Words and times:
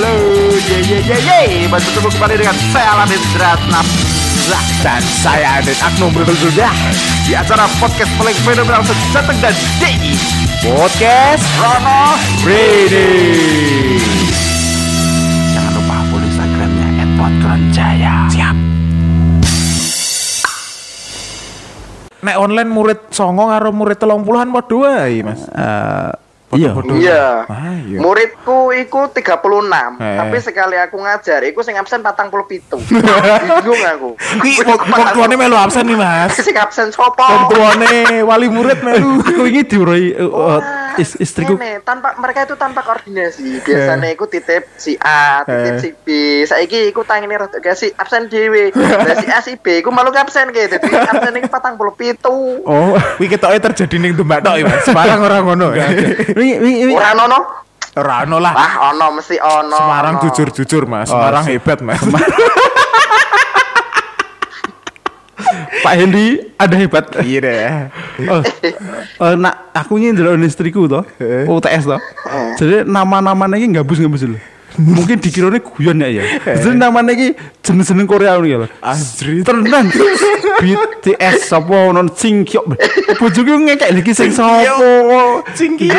halo, 0.00 0.16
ye 0.64 0.80
ye 0.80 0.98
ye 1.04 1.18
ye, 1.28 1.40
bertemu 1.68 2.08
kembali 2.08 2.40
dengan 2.40 2.56
saya 2.72 2.88
Aladin 2.96 3.20
Dratna 3.36 3.84
dan 4.80 5.04
saya 5.20 5.60
Adit 5.60 5.76
Aknum 5.76 6.08
sudah 6.16 6.72
di 7.28 7.36
acara 7.36 7.68
podcast 7.76 8.08
paling 8.16 8.32
fenomenal 8.40 8.80
sejateng 8.80 9.36
dan 9.44 9.52
DI 9.76 10.16
Podcast 10.64 11.44
Rono 11.60 12.16
Ready. 12.48 13.12
Jangan 15.52 15.72
lupa 15.76 15.96
follow 16.08 16.24
Instagramnya 16.24 17.04
@podkronjaya. 17.20 18.14
Siap. 18.32 18.56
Nek 22.24 22.36
online 22.40 22.70
murid 22.72 23.00
songo 23.12 23.52
karo 23.52 23.68
murid 23.68 24.00
telung 24.00 24.24
puluhan 24.24 24.48
padha 24.48 24.76
wae, 24.80 25.20
Mas. 25.20 25.44
Eh, 25.44 26.29
iya. 26.58 26.70
Iya. 26.74 27.24
Ah, 27.46 27.78
iya. 27.78 27.98
Muridku 28.02 28.74
iku 28.74 29.10
36, 29.14 29.98
Eh. 30.02 30.18
tapi 30.18 30.36
sekali 30.42 30.76
aku 30.78 30.98
ngajar 30.98 31.40
iku 31.46 31.62
sing 31.62 31.78
absen 31.78 32.02
47. 32.02 32.80
Bingung 33.62 33.82
aku. 33.86 34.10
Ki 34.42 34.58
wong 34.66 35.08
tuane 35.14 35.34
melu 35.38 35.54
absen 35.54 35.86
nih, 35.86 35.94
Mas. 35.94 36.34
Sing 36.40 36.56
absen 36.58 36.90
sopo? 36.90 37.22
Wong 37.22 37.44
tuane 37.54 38.22
wali 38.26 38.46
murid 38.50 38.82
melu. 38.82 39.22
Diuroi 39.70 40.16
eh, 40.18 40.26
Wah, 40.26 40.58
eh, 40.58 40.89
is- 41.00 41.18
istriku 41.18 41.54
ngene, 41.54 41.80
tanpa 41.80 42.14
mereka 42.14 42.44
itu 42.44 42.54
tanpa 42.54 42.80
koordinasi. 42.80 43.60
Biasanya 43.60 44.08
iku 44.10 44.24
titip 44.24 44.68
si 44.74 44.94
A, 44.96 45.42
titip 45.42 45.72
Eh. 45.72 45.78
si 45.78 45.90
B. 45.96 46.06
Saiki 46.42 46.86
iku 46.86 47.00
tangine 47.02 47.34
rada 47.34 47.56
gak 47.56 47.74
si 47.74 47.88
absen 47.90 48.26
dhewe. 48.26 48.70
Lah 49.00 49.16
si 49.16 49.26
A 49.26 49.40
si 49.40 49.54
B 49.54 49.80
iku 49.80 49.88
malu 49.88 50.10
absen 50.10 50.48
ke. 50.48 50.68
Dadi 50.68 50.86
absen 50.86 51.34
iku 51.34 51.48
47. 51.48 52.20
Oh, 52.62 52.92
kuwi 53.16 53.26
ketoke 53.26 53.58
terjadi 53.58 53.96
ning 53.96 54.12
Demak 54.12 54.40
tok 54.40 54.54
ya, 54.54 54.64
Mas. 54.64 54.84
Semarang 54.84 55.20
ora 55.20 55.40
ngono. 55.40 55.72
Ini 55.72 56.46
ini 56.56 56.70
ini 56.84 56.92
Ora 56.92 57.16
ono? 57.16 57.38
Ora 57.92 58.22
ono 58.22 58.36
lah. 58.38 58.52
Wah, 58.52 58.72
ono 58.88 59.06
mesti 59.16 59.36
ono. 59.36 59.74
Semarang 59.74 60.14
ono. 60.16 60.22
jujur-jujur, 60.22 60.84
Mas. 60.84 61.08
Oh, 61.08 61.16
Semarang 61.16 61.42
se- 61.42 61.52
hebat, 61.52 61.78
Mas. 61.80 61.98
Pak 65.80 65.94
Hendy 65.96 66.52
ada 66.54 66.74
hebat. 66.76 67.04
Iya 67.18 67.38
deh. 67.40 67.58
Oh, 68.28 68.42
eh, 69.30 69.34
nak 69.36 69.72
aku 69.72 69.96
ndelok 70.00 70.36
istriku 70.44 70.84
toh. 70.90 71.04
Eh. 71.20 71.48
UTS 71.48 71.84
toh. 71.88 72.00
Jadi 72.60 72.84
nama-namanya 72.84 73.56
ini 73.56 73.76
gabus-gabus 73.76 74.26
lho. 74.28 74.38
Mungkin 74.78 75.18
dikiranya 75.18 75.58
guyon 75.60 75.98
ya 75.98 76.08
ya. 76.08 76.22
Jadi 76.46 76.76
namanya 76.78 77.12
ini 77.12 77.34
jenis-jenis 77.64 78.06
Korea 78.06 78.38
ini 78.38 78.54
ya 78.54 78.58
lho. 78.64 78.68
Azri. 78.80 79.42
Tenan. 79.42 79.90
BTS 80.60 81.48
sapa 81.48 81.90
non 81.90 82.12
Singkyok. 82.12 82.64
Bojoku 83.16 83.52
ngekek 83.64 83.90
lagi 83.96 84.12
sing 84.12 84.30
sapa. 84.30 84.64
Cingkio. 85.56 85.96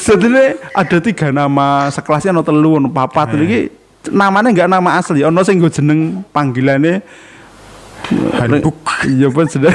Sebenarnya 0.00 0.56
ada 0.72 0.98
tiga 1.02 1.28
nama 1.34 1.90
sekelasnya 1.90 2.32
ono 2.32 2.42
telu 2.46 2.78
ono 2.78 2.88
papat 2.88 3.36
iki 3.36 3.68
namanya 4.12 4.52
enggak 4.52 4.68
nama 4.70 5.00
asli 5.00 5.24
ono 5.24 5.40
sing 5.42 5.60
nggo 5.60 5.68
jeneng 5.72 6.24
panggilannya 6.30 7.00
Handbook. 8.34 8.76
iya 9.06 9.28
pun 9.28 9.46
sudah 9.46 9.72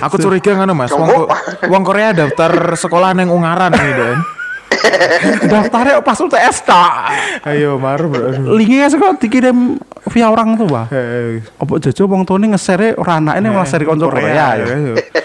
Aku 0.00 0.14
curiga 0.16 0.54
ngono, 0.54 0.72
Mas. 0.72 0.90
Wong 0.90 1.06
Ko- 1.06 1.28
wong 1.66 1.82
Korea 1.82 2.12
daftar 2.12 2.54
sekolah 2.72 3.12
ning 3.12 3.26
Ungaran 3.26 3.70
nih, 3.70 3.90
Den. 3.92 4.18
daftarnya 5.52 6.00
pas 6.00 6.16
UTS 6.16 6.64
tak 6.64 6.92
Ayo, 7.44 7.76
mar, 7.76 8.00
bro. 8.00 8.50
linknya 8.50 8.88
sekolah 8.88 9.14
dikirim 9.14 9.76
via 10.08 10.26
orang 10.26 10.56
tua 10.56 10.88
apa 10.88 11.72
jojo 11.78 12.02
wong 12.08 12.24
tuane 12.24 12.50
nge-share 12.50 12.96
ora 12.96 13.20
anake 13.20 13.38
ini 13.38 13.48
malah 13.48 13.68
share 13.68 13.84
konco 13.84 14.08
Korea 14.08 14.58
ya 14.58 14.66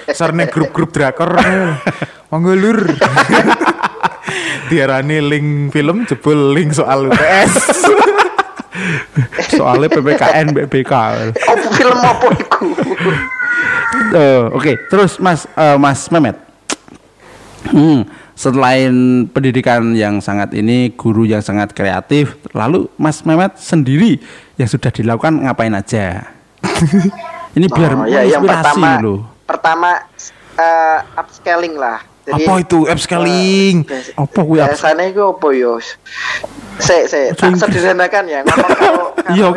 Sarne 0.08 0.48
grup-grup 0.48 0.90
drakor. 0.90 1.30
Monggo 2.30 2.54
lur. 2.54 2.80
Diarani 4.70 5.22
link 5.22 5.72
film 5.72 6.04
jebul 6.04 6.52
link 6.52 6.74
soal 6.74 7.08
UTS. 7.08 7.56
Soalnya 9.50 9.88
PPKN 9.90 10.46
BPK 10.54 10.94
Apa 11.34 11.68
film 11.72 12.00
apa 12.00 12.28
iku? 12.34 12.68
Eh, 14.10 14.44
oke 14.50 14.72
terus 14.88 15.18
Mas 15.18 15.46
eh, 15.50 15.78
Mas 15.78 16.08
Memet 16.08 16.38
Hmm, 17.68 18.08
selain 18.32 18.94
pendidikan 19.28 19.92
yang 19.92 20.18
sangat 20.18 20.56
ini, 20.56 20.88
guru 20.90 21.28
yang 21.28 21.44
sangat 21.44 21.76
kreatif, 21.76 22.40
lalu 22.50 22.88
Mas 22.96 23.20
Mehmet 23.22 23.60
sendiri 23.60 24.24
yang 24.56 24.70
sudah 24.70 24.88
dilakukan 24.88 25.44
ngapain 25.44 25.76
aja? 25.76 26.32
ini 27.52 27.68
biar 27.68 27.92
Oh, 27.94 28.08
ya, 28.08 28.24
yang 28.24 28.40
pertama, 28.42 29.04
loh. 29.04 29.28
pertama 29.44 30.00
eh, 30.56 31.00
upscaling 31.14 31.76
lah. 31.76 32.00
Apa 32.26 32.54
itu 32.60 32.88
upscaling? 32.88 33.84
eh, 33.84 34.16
Apa 34.16 34.40
kuwi 34.40 34.60
ups- 34.60 34.80
Biasanya 34.80 35.06
itu 35.08 35.24
apa 35.24 35.48
yo? 35.52 35.84
Se 36.78 37.10
se 37.10 37.20
tak 37.34 37.58
sederhanakan 37.58 38.24
ya. 38.26 38.40
Ngomong 38.42 38.72
kalau- 38.78 39.12
Iya, 39.28 39.48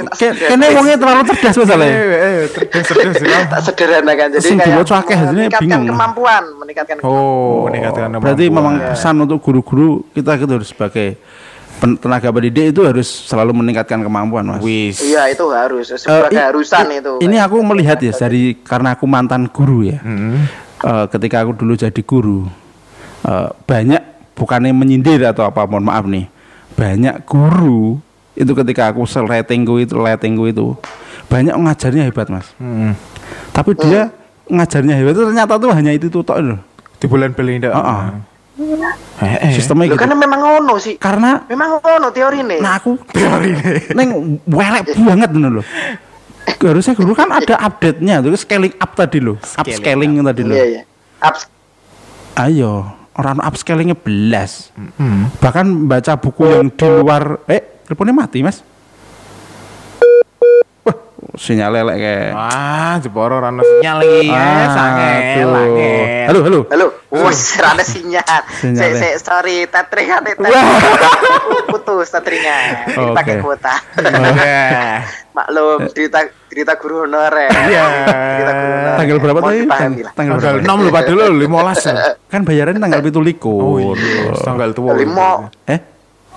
kene 0.49 0.67
wongnya 0.75 0.97
terlalu 0.97 1.23
cerdas 1.31 1.55
masalahnya. 1.55 1.95
Eh, 1.95 2.09
eh, 2.11 2.39
cerdas, 2.49 2.83
cerdas, 2.83 3.15
cerdas. 3.15 3.45
tak 3.53 3.61
sederhanakan. 3.63 4.27
Jadi 4.35 4.43
Sing 4.43 4.57
kayak 4.57 4.83
akeh, 4.83 5.19
meningkatkan 5.23 5.63
bingung. 5.63 5.87
kemampuan, 5.91 6.43
meningkatkan 6.59 6.97
Oh, 7.01 7.69
meningkatkan 7.69 8.09
Berarti 8.15 8.45
kemampuan. 8.47 8.75
memang 8.81 8.95
pesan 8.95 9.15
untuk 9.21 9.39
guru-guru 9.39 9.89
kita 10.11 10.35
itu 10.35 10.49
harus 10.51 10.69
sebagai 10.69 11.09
tenaga 11.97 12.29
pendidik 12.29 12.73
itu 12.73 12.83
harus 12.83 13.09
selalu 13.25 13.53
meningkatkan 13.55 14.01
kemampuan, 14.01 14.45
Mas. 14.45 14.61
Wis. 14.61 15.01
Iya 15.01 15.29
itu 15.29 15.45
harus 15.49 15.87
Eh, 15.89 15.97
sebuah 15.99 16.29
i- 16.29 16.35
keharusan 16.35 16.85
i- 16.89 16.99
itu. 16.99 17.13
Ini 17.21 17.37
aku 17.39 17.57
melihat 17.63 17.97
ya 17.99 18.13
dari 18.13 18.59
karena 18.59 18.93
aku 18.93 19.05
mantan 19.05 19.47
guru 19.47 19.85
ya. 19.85 20.01
Hmm. 20.01 20.45
Eh, 20.81 21.07
ketika 21.09 21.41
aku 21.41 21.53
dulu 21.55 21.73
jadi 21.75 22.01
guru 22.01 22.49
eh, 23.23 23.49
banyak 23.63 24.03
bukannya 24.33 24.73
menyindir 24.73 25.21
atau 25.23 25.45
apa 25.45 25.63
mohon 25.63 25.85
maaf 25.85 26.05
nih 26.05 26.25
banyak 26.75 27.23
guru 27.25 27.99
itu 28.35 28.53
ketika 28.55 28.91
aku 28.91 29.05
seletingku 29.05 29.79
itu 29.79 29.95
letingku 29.95 30.49
itu 30.49 30.75
banyak 31.27 31.55
ngajarnya 31.55 32.09
hebat 32.09 32.27
mas 32.27 32.47
Hmm. 32.57 32.95
tapi 33.53 33.75
dia 33.77 34.11
ngajarnya 34.47 34.95
hebat 34.95 35.15
itu 35.15 35.25
ternyata 35.31 35.55
tuh 35.57 35.71
hanya 35.71 35.95
itu 35.95 36.11
tuh 36.11 36.27
tok 36.27 36.39
loh. 36.41 36.59
Di 37.01 37.07
bulan 37.09 37.33
Belinda. 37.33 37.71
Heeh. 37.73 38.03
Eh, 39.25 39.37
eh. 39.41 39.53
sistemnya 39.57 39.89
Loh, 39.89 39.97
gitu 39.97 40.05
kan 40.05 40.13
memang 40.13 40.41
ono 40.61 40.77
sih. 40.77 41.01
karena 41.01 41.49
Memang 41.49 41.81
ono 41.81 42.09
teori 42.13 42.45
nih. 42.45 42.61
nah 42.61 42.77
aku 42.77 42.93
neng 43.97 44.37
welek 44.45 44.85
banget 45.01 45.31
loh 45.33 45.65
harusnya 46.61 46.93
guru 46.93 47.17
kan 47.17 47.33
ada 47.33 47.57
update-nya 47.57 48.21
tuh 48.21 48.37
scaling 48.37 48.77
up 48.77 48.93
tadi 48.93 49.17
loh 49.17 49.41
upscaling 49.57 50.21
tadi 50.21 50.43
loh 50.45 50.57
Iya 50.57 50.65
iya. 50.67 50.83
Ups 51.25 51.49
ayo 52.37 53.00
orang 53.19 53.43
upscalingnya 53.43 53.98
belas. 53.98 54.71
Hmm. 54.76 55.32
bahkan 55.43 55.88
baca 55.91 56.15
buku 56.21 56.44
yang 56.47 56.69
di 56.71 56.87
luar 56.87 57.43
eh 57.50 57.82
teleponnya 57.87 58.15
mati 58.15 58.38
mas 58.47 58.62
sinyal 61.41 61.73
lelek 61.73 61.97
kayak 61.97 62.31
Wah, 62.31 62.95
jeboro 63.01 63.34
ora 63.34 63.49
ono 63.49 63.65
sinyal 63.65 63.99
iki. 64.03 64.28
Eh, 64.28 64.67
sangel, 64.69 65.17
aduh. 65.17 65.56
angel. 65.56 66.05
halo 66.28 66.41
halo 66.45 66.61
Halo, 66.69 66.87
wes 67.09 67.41
ada 67.56 67.81
sinyal. 67.83 68.41
Sinyal 68.53 68.77
Se, 68.77 68.87
ya. 68.87 69.01
se, 69.01 69.19
sorry, 69.19 69.65
tetringan 69.65 70.21
itu 70.23 70.45
putus 71.67 72.09
tetrinya. 72.11 72.84
Oke. 72.87 73.17
Pakai 73.17 73.34
kuota. 73.41 73.75
Eh, 73.97 74.97
Maklum, 75.31 75.89
cerita 75.89 76.21
cerita 76.45 76.77
guru 76.77 77.06
honorer. 77.06 77.49
Iya. 77.49 77.84
Cerita 78.37 78.53
guru 78.53 78.72
honorer. 78.75 78.97
tanggal 78.99 79.17
berapa 79.19 79.41
tadi 79.41 79.61
Tang- 79.65 79.97
lah. 79.97 80.12
tanggal 80.12 80.34
berapa 80.37 80.59
6 80.61 80.84
lupa 80.84 81.01
dulu 81.03 81.22
15 81.41 81.89
ya. 81.89 81.95
kan 82.27 82.41
bayarannya 82.43 82.81
tanggal 82.81 83.01
itu 83.01 83.17
Oh 83.17 83.25
likur 83.25 83.97
iya, 83.97 84.37
tanggal 84.37 84.71
tua. 84.71 84.93
Limo. 84.93 85.49
eh 85.65 85.81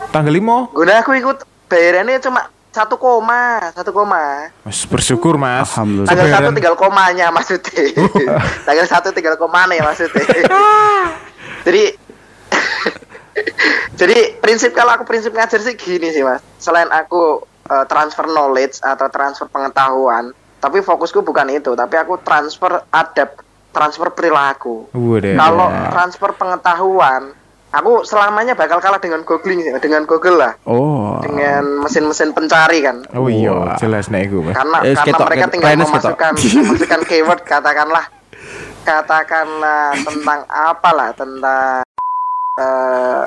Tanggal 0.09 0.31
5. 0.31 0.72
Guna 0.72 0.94
aku 0.96 1.12
ikut 1.14 1.38
bayarannya 1.68 2.22
cuma 2.22 2.53
satu 2.73 2.97
koma, 2.97 3.69
satu 3.78 3.94
koma. 3.94 4.50
Mas 4.66 4.81
bersyukur, 4.89 5.38
Mas. 5.38 5.69
Alhamdulillah. 5.78 6.09
Tanggal 6.09 6.29
satu 6.34 6.50
tinggal 6.57 6.75
komanya 6.75 7.28
maksudnya. 7.29 7.85
tanggal 8.67 8.85
satu 8.89 9.09
tinggal 9.13 9.35
komanya 9.38 9.85
maksudnya. 9.85 10.25
Jadi 11.70 11.84
jadi 13.99 14.37
prinsip 14.37 14.73
kalau 14.78 14.93
aku 14.93 15.09
prinsip 15.09 15.34
ngajar 15.34 15.58
sih 15.61 15.73
gini 15.78 16.14
sih 16.14 16.22
mas. 16.22 16.41
Selain 16.61 16.90
aku 16.93 17.41
eh, 17.70 17.85
transfer 17.90 18.29
knowledge 18.29 18.78
atau 18.84 19.08
transfer 19.09 19.47
pengetahuan, 19.49 20.34
tapi 20.61 20.85
fokusku 20.85 21.26
bukan 21.26 21.49
itu. 21.49 21.73
Tapi 21.73 21.96
aku 21.97 22.22
transfer 22.22 22.84
adab, 22.93 23.41
transfer 23.73 24.14
perilaku. 24.14 24.91
Kalau 25.34 25.67
transfer 25.90 26.29
pengetahuan, 26.37 27.34
aku 27.73 28.03
selamanya 28.03 28.53
bakal 28.53 28.78
kalah 28.78 28.97
dengan 28.97 29.22
googling 29.22 29.59
dengan 29.78 30.05
Google 30.05 30.37
lah, 30.37 30.53
oh 30.64 31.17
dengan 31.20 31.81
mesin-mesin 31.81 32.29
pencari 32.29 32.79
kan. 32.79 33.02
Oh 33.11 33.25
iya, 33.25 33.73
jelas 33.75 34.08
nek 34.08 34.29
iku, 34.29 34.41
Mas. 34.41 34.53
karena 34.53 34.78
Eh, 34.79 34.93
karena 34.93 35.09
ketok, 35.09 35.28
mereka 35.28 35.46
tinggal 35.49 35.70
memasukkan 35.75 36.31
memasukkan 36.61 37.02
keyword 37.03 37.41
katakanlah 37.41 38.05
katakanlah 38.84 39.96
tentang 39.97 40.40
apalah 40.46 41.09
tentang 41.11 41.81
eh, 42.55 43.23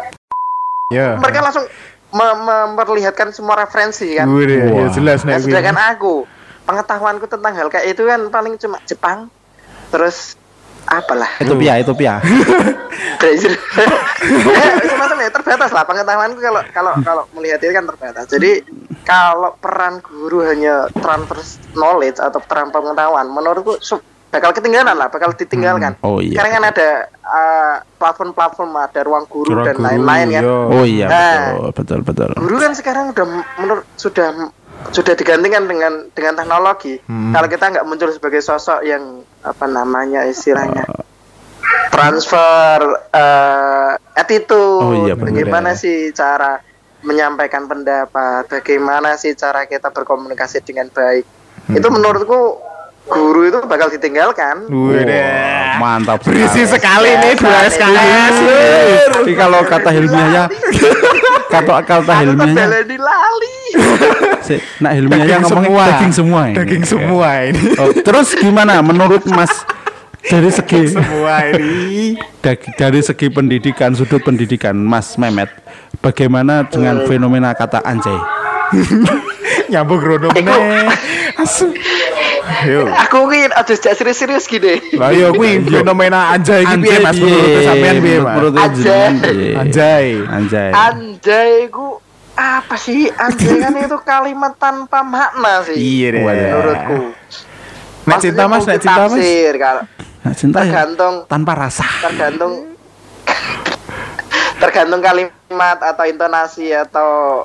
Ya. 0.86 1.18
mereka 1.18 1.42
langsung 1.42 1.66
me- 2.08 2.38
memperlihatkan 2.38 3.34
semua 3.34 3.58
referensi 3.58 4.14
kan 4.14 4.24
Waduh, 4.24 4.46
ya 4.46 4.70
Wah. 4.70 4.88
jelas 4.88 5.26
nek 5.26 5.42
iku. 5.42 5.50
sedangkan 5.50 5.74
aku 5.90 6.14
pengetahuanku 6.62 7.26
tentang 7.26 7.52
hal 7.52 7.66
kayak 7.66 7.90
itu 7.90 8.02
kan 8.02 8.22
paling 8.28 8.54
cuma 8.54 8.78
Jepang 8.84 9.26
terus 9.88 10.38
apalah 10.86 11.30
Ethiopia, 11.38 11.72
Ethiopia. 11.76 12.14
Brazil 13.20 13.52
ya, 13.52 14.66
semacam 14.86 15.16
ya 15.18 15.30
terbatas 15.30 15.70
lah 15.70 15.84
pengetahuanku 15.84 16.38
kalau 16.38 16.62
kalau 16.70 16.92
kalau 17.00 17.22
melihat 17.32 17.58
ini 17.60 17.72
kan 17.72 17.84
terbatas 17.84 18.24
jadi 18.26 18.62
kalau 19.02 19.56
peran 19.56 19.98
guru 20.00 20.42
hanya 20.42 20.86
transfer 20.94 21.40
knowledge 21.72 22.18
atau 22.18 22.38
transfer 22.40 22.78
pengetahuan 22.78 23.26
menurutku 23.26 23.76
bakal 24.26 24.52
ketinggalan 24.52 24.92
lah 24.92 25.08
bakal 25.08 25.32
ditinggalkan 25.32 25.96
Oh, 26.02 26.20
iya. 26.20 26.36
sekarang 26.36 26.52
kan 26.52 26.64
ada 26.68 26.88
uh, 27.24 27.76
platform-platform 27.96 28.70
ada 28.76 29.00
ruang 29.00 29.24
guru 29.26 29.54
Ruang 29.54 29.64
dan 29.64 29.76
lain-lain 29.80 30.26
kan. 30.28 30.42
Oh 30.44 30.84
iya, 30.84 31.06
Nah. 31.08 31.70
betul, 31.72 32.00
betul, 32.02 32.28
betul. 32.28 32.28
guru 32.36 32.56
kan 32.60 32.72
sekarang 32.76 33.04
udah 33.16 33.26
menurut 33.56 33.84
sudah 33.96 34.50
sudah 34.92 35.14
digantikan 35.16 35.66
dengan 35.68 36.08
dengan 36.12 36.34
teknologi. 36.38 37.00
Hmm. 37.04 37.32
Kalau 37.34 37.48
kita 37.50 37.64
nggak 37.72 37.86
muncul 37.86 38.10
sebagai 38.12 38.40
sosok 38.40 38.80
yang 38.86 39.24
apa 39.42 39.66
namanya 39.68 40.24
istilahnya 40.24 40.84
transfer 41.90 42.80
eh 43.12 43.92
attitude, 44.16 44.84
Oh 44.84 44.94
iya, 45.04 45.14
bagaimana 45.16 45.76
sih 45.76 46.12
cara 46.16 46.60
menyampaikan 47.04 47.68
pendapat, 47.68 48.48
bagaimana 48.48 49.14
sih 49.20 49.36
cara 49.36 49.68
kita 49.68 49.92
berkomunikasi 49.92 50.64
dengan 50.64 50.88
baik. 50.88 51.24
Hmm. 51.68 51.76
Itu 51.76 51.88
menurutku 51.92 52.60
guru 53.06 53.46
itu 53.46 53.58
bakal 53.64 53.86
ditinggalkan. 53.88 54.66
Wadah. 54.66 55.78
Mantap 55.78 56.18
Berisi 56.26 56.66
sekali 56.66 57.10
nih 57.14 57.32
dua. 57.38 57.58
SKS. 57.70 58.34
Jadi 59.22 59.32
kalau 59.38 59.60
kata 59.62 59.90
ilmiahnya 59.94 60.44
kata 61.54 61.74
kata 61.86 62.12
Aku 62.12 62.24
ilmiahnya 62.26 62.64
terbaleni 62.66 62.96
lali. 62.98 63.56
si, 64.42 64.54
nah 64.82 64.90
ilmiahnya 64.94 65.46
ngomongin 65.46 65.70
daging 65.74 66.12
semua 66.12 66.40
ini. 66.50 66.56
Daging 66.58 66.84
semua 66.84 67.28
ini. 67.46 67.62
Oh, 67.78 67.90
terus 67.94 68.28
gimana 68.34 68.82
menurut 68.82 69.22
Mas 69.30 69.52
dari 70.26 70.50
segi 70.50 70.90
semua 70.90 71.46
ini. 71.54 72.18
dari, 72.42 72.66
dari 72.74 73.00
segi 73.02 73.30
pendidikan 73.30 73.94
sudut 73.94 74.18
pendidikan 74.26 74.74
Mas 74.74 75.14
Memet 75.14 75.50
bagaimana 76.02 76.66
dengan 76.66 77.06
fenomena 77.06 77.54
kata 77.54 77.78
anjay? 77.86 78.18
Nyambung 79.70 80.02
rodo 80.02 80.28
meneh. 80.34 80.90
Asu. 81.38 81.70
Yo. 82.66 82.86
Aku 82.86 83.26
ki 83.26 83.50
aja 83.50 83.74
sejak 83.74 83.94
serius-serius 83.98 84.46
gini. 84.46 84.78
Lah 84.94 85.10
yo 85.10 85.34
kuwi 85.34 85.62
fenomena 85.62 86.30
anjay 86.30 86.62
iki 86.62 86.76
piye 86.78 86.98
Mas 86.98 87.18
menurut 87.18 87.60
sampean 87.62 87.96
piye 87.98 88.18
Mas? 88.22 88.38
Anjay. 88.54 89.12
Anjay. 89.54 90.06
Anjay. 90.26 90.70
Anjay 90.70 91.50
ku 91.68 91.98
apa 92.36 92.76
sih 92.76 93.08
anjay 93.10 93.58
kan 93.58 93.74
itu 93.74 93.98
kalimat 94.04 94.52
tanpa 94.60 95.00
makna 95.00 95.64
sih 95.64 95.74
Iya 95.74 96.08
deh. 96.12 96.22
menurutku 96.22 96.98
Nek 98.06 98.18
cinta 98.22 98.44
Mas, 98.46 98.62
nek 98.62 98.78
cinta 98.78 99.02
Mas. 99.10 99.18
Nah, 100.22 100.34
cinta 100.34 100.58
ya 100.62 100.70
tergantung 100.70 101.14
tanpa 101.26 101.52
rasa. 101.54 101.86
tergantung 102.02 102.52
tergantung 104.62 105.00
kalimat 105.02 105.78
atau 105.82 106.04
intonasi 106.06 106.70
atau 106.70 107.42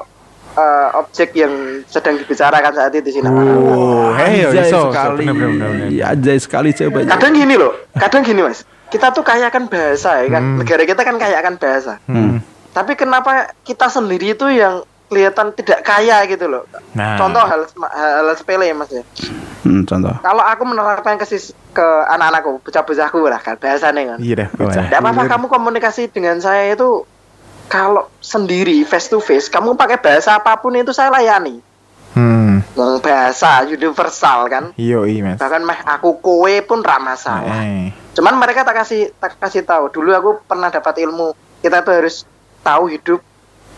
eh, 0.53 0.89
objek 0.93 1.31
yang 1.33 1.53
sedang 1.85 2.15
dibicarakan 2.15 2.71
saat 2.71 2.91
itu 2.91 3.09
sih 3.09 3.21
Oh, 3.21 4.11
hei 4.13 4.41
yo 4.41 4.49
Anjay 4.49 4.67
iso. 4.67 4.89
sekali. 4.89 5.21
Bener, 5.21 5.33
bener, 5.33 5.49
bener, 5.49 5.69
bener. 5.69 5.87
Iya, 5.89 6.03
Anjay 6.09 6.37
sekali 6.37 6.69
coba. 6.71 6.97
kadang 7.07 7.33
gini 7.33 7.55
loh 7.55 7.71
kadang 7.93 8.21
gini 8.21 8.41
mas 8.41 8.61
kita 8.87 9.07
tuh 9.09 9.21
kaya 9.21 9.47
akan 9.47 9.65
bahasa 9.65 10.19
ya 10.19 10.27
kan 10.29 10.43
negara 10.57 10.83
kita 10.83 11.01
kan 11.01 11.15
kaya 11.15 11.35
akan 11.37 11.55
bahasa 11.55 11.95
Hmm. 12.05 12.43
tapi 12.69 12.93
kenapa 12.93 13.31
kita 13.61 13.87
sendiri 13.87 14.31
itu 14.31 14.47
yang 14.47 14.83
kelihatan 15.07 15.51
tidak 15.51 15.79
kaya 15.81 16.23
gitu 16.25 16.45
loh 16.45 16.63
Nah. 16.91 17.15
contoh 17.15 17.39
hal, 17.41 17.67
hal, 17.67 17.87
hal 18.21 18.27
sepele 18.33 18.63
ya 18.63 18.73
mas 18.73 18.87
ya 18.89 19.03
Hmm, 19.61 19.85
contoh. 19.85 20.11
kalau 20.17 20.41
aku 20.41 20.63
menerapkan 20.65 21.15
ke 21.15 21.25
sis- 21.25 21.53
ke 21.69 21.83
anak-anakku 22.09 22.59
bocah-bocahku 22.61 23.19
lah 23.23 23.39
kan 23.39 23.55
bahasanya 23.55 24.15
kan 24.15 24.19
Iya 24.19 24.47
bocah. 24.49 24.83
tidak 24.85 24.99
apa-apa 24.99 25.21
kamu 25.29 25.45
komunikasi 25.47 26.07
dengan 26.07 26.39
saya 26.39 26.73
itu 26.73 27.07
kalau 27.71 28.11
sendiri 28.19 28.83
face 28.83 29.07
to 29.07 29.17
face 29.17 29.47
kamu 29.47 29.73
pakai 29.73 29.95
bahasa 29.95 30.35
apa 30.35 30.59
pun 30.59 30.75
itu 30.75 30.91
saya 30.91 31.07
layani 31.09 31.63
Hmm. 32.11 32.59
Bahasa 32.99 33.63
universal 33.63 34.45
kan 34.45 34.63
Iyo, 34.75 35.07
iya 35.07 35.23
Mas. 35.25 35.39
bahkan 35.39 35.63
meh 35.63 35.79
aku 35.79 36.19
kowe 36.19 36.51
pun 36.61 36.79
rak 36.81 36.99
masalah 36.99 37.63
Eh. 37.63 37.95
cuman 38.11 38.35
mereka 38.35 38.61
tak 38.61 38.75
kasih 38.77 39.15
tak 39.15 39.39
kasih 39.39 39.63
tahu 39.63 39.87
dulu 39.89 40.11
aku 40.11 40.29
pernah 40.43 40.67
dapat 40.67 40.99
ilmu 40.99 41.31
kita 41.59 41.79
tuh 41.79 41.93
harus 41.95 42.27
tahu 42.59 42.91
hidup 42.91 43.23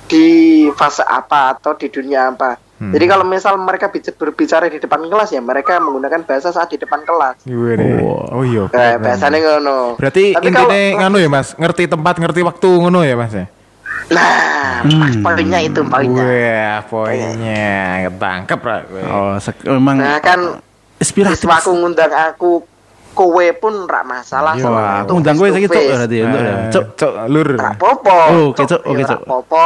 di 0.04 0.26
fase 0.72 1.02
apa 1.02 1.54
atau 1.54 1.74
di 1.74 1.88
dunia 1.88 2.28
apa 2.28 2.58
Hmm. 2.74 2.90
jadi 2.90 3.06
kalau 3.08 3.24
misal 3.24 3.54
mereka 3.56 3.88
bic- 3.88 4.12
berbicara 4.12 4.66
di 4.66 4.76
depan 4.76 5.00
kelas 5.00 5.30
ya 5.30 5.40
mereka 5.40 5.78
menggunakan 5.78 6.26
bahasa 6.26 6.50
saat 6.50 6.68
di 6.68 6.76
depan 6.76 7.00
kelas 7.00 7.38
deh. 7.46 8.02
Oh. 8.02 8.26
Oh 8.34 8.44
iya. 8.44 8.66
eh, 8.68 8.98
bahasanya 8.98 9.38
ngono 9.40 9.94
Berarti 9.96 10.34
Tapi 10.34 10.42
intinya 10.44 10.66
kalau- 10.66 10.98
nganu 11.00 11.18
ya 11.18 11.30
Mas, 11.30 11.54
ngerti 11.54 11.84
tempat, 11.86 12.18
ngerti 12.18 12.42
waktu 12.42 12.70
ngono 12.74 13.06
ya 13.06 13.14
Mas 13.14 13.32
ya? 13.32 13.46
Nah 14.10 14.84
pas 14.84 15.14
poinnya 15.16 15.60
itu 15.60 15.80
poinnya 15.82 16.24
Wah, 16.24 16.78
poinnya 16.86 17.68
ketangkep 18.06 18.60
lah. 18.60 18.80
Oh, 19.08 19.34
sek- 19.38 19.64
memang 19.64 19.96
nah 19.96 20.20
kan 20.20 20.60
inspiratif. 20.98 21.46
aku 21.46 21.72
ngundang 21.72 22.12
aku 22.12 22.64
kowe 23.14 23.46
pun 23.56 23.86
rak 23.86 24.04
masalah 24.04 24.58
Iya, 24.58 24.64
soal 24.66 24.74
Wah, 24.74 24.84
itu, 25.00 25.06
aku 25.06 25.14
undang 25.14 25.36
to 25.38 25.46
saiki 25.46 25.68
cuk 25.68 25.84
berarti 25.86 26.16
ya, 26.18 26.24
untuk 26.26 26.42
ya. 26.42 26.50
Eh, 26.50 26.58
Cuk. 26.68 26.86
Cuk, 26.98 27.14
lur. 27.30 27.50
Rak 27.54 27.76
popo 27.78 28.18
Oh, 28.28 28.46
oke, 28.50 28.64
Cuk, 28.66 28.82
oke, 28.84 28.98
Ya, 28.98 29.06
Cuk. 29.06 29.20
rak 29.20 29.30
popo 29.30 29.66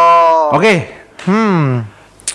Oke. 0.53 0.73
Hmm. 1.23 1.65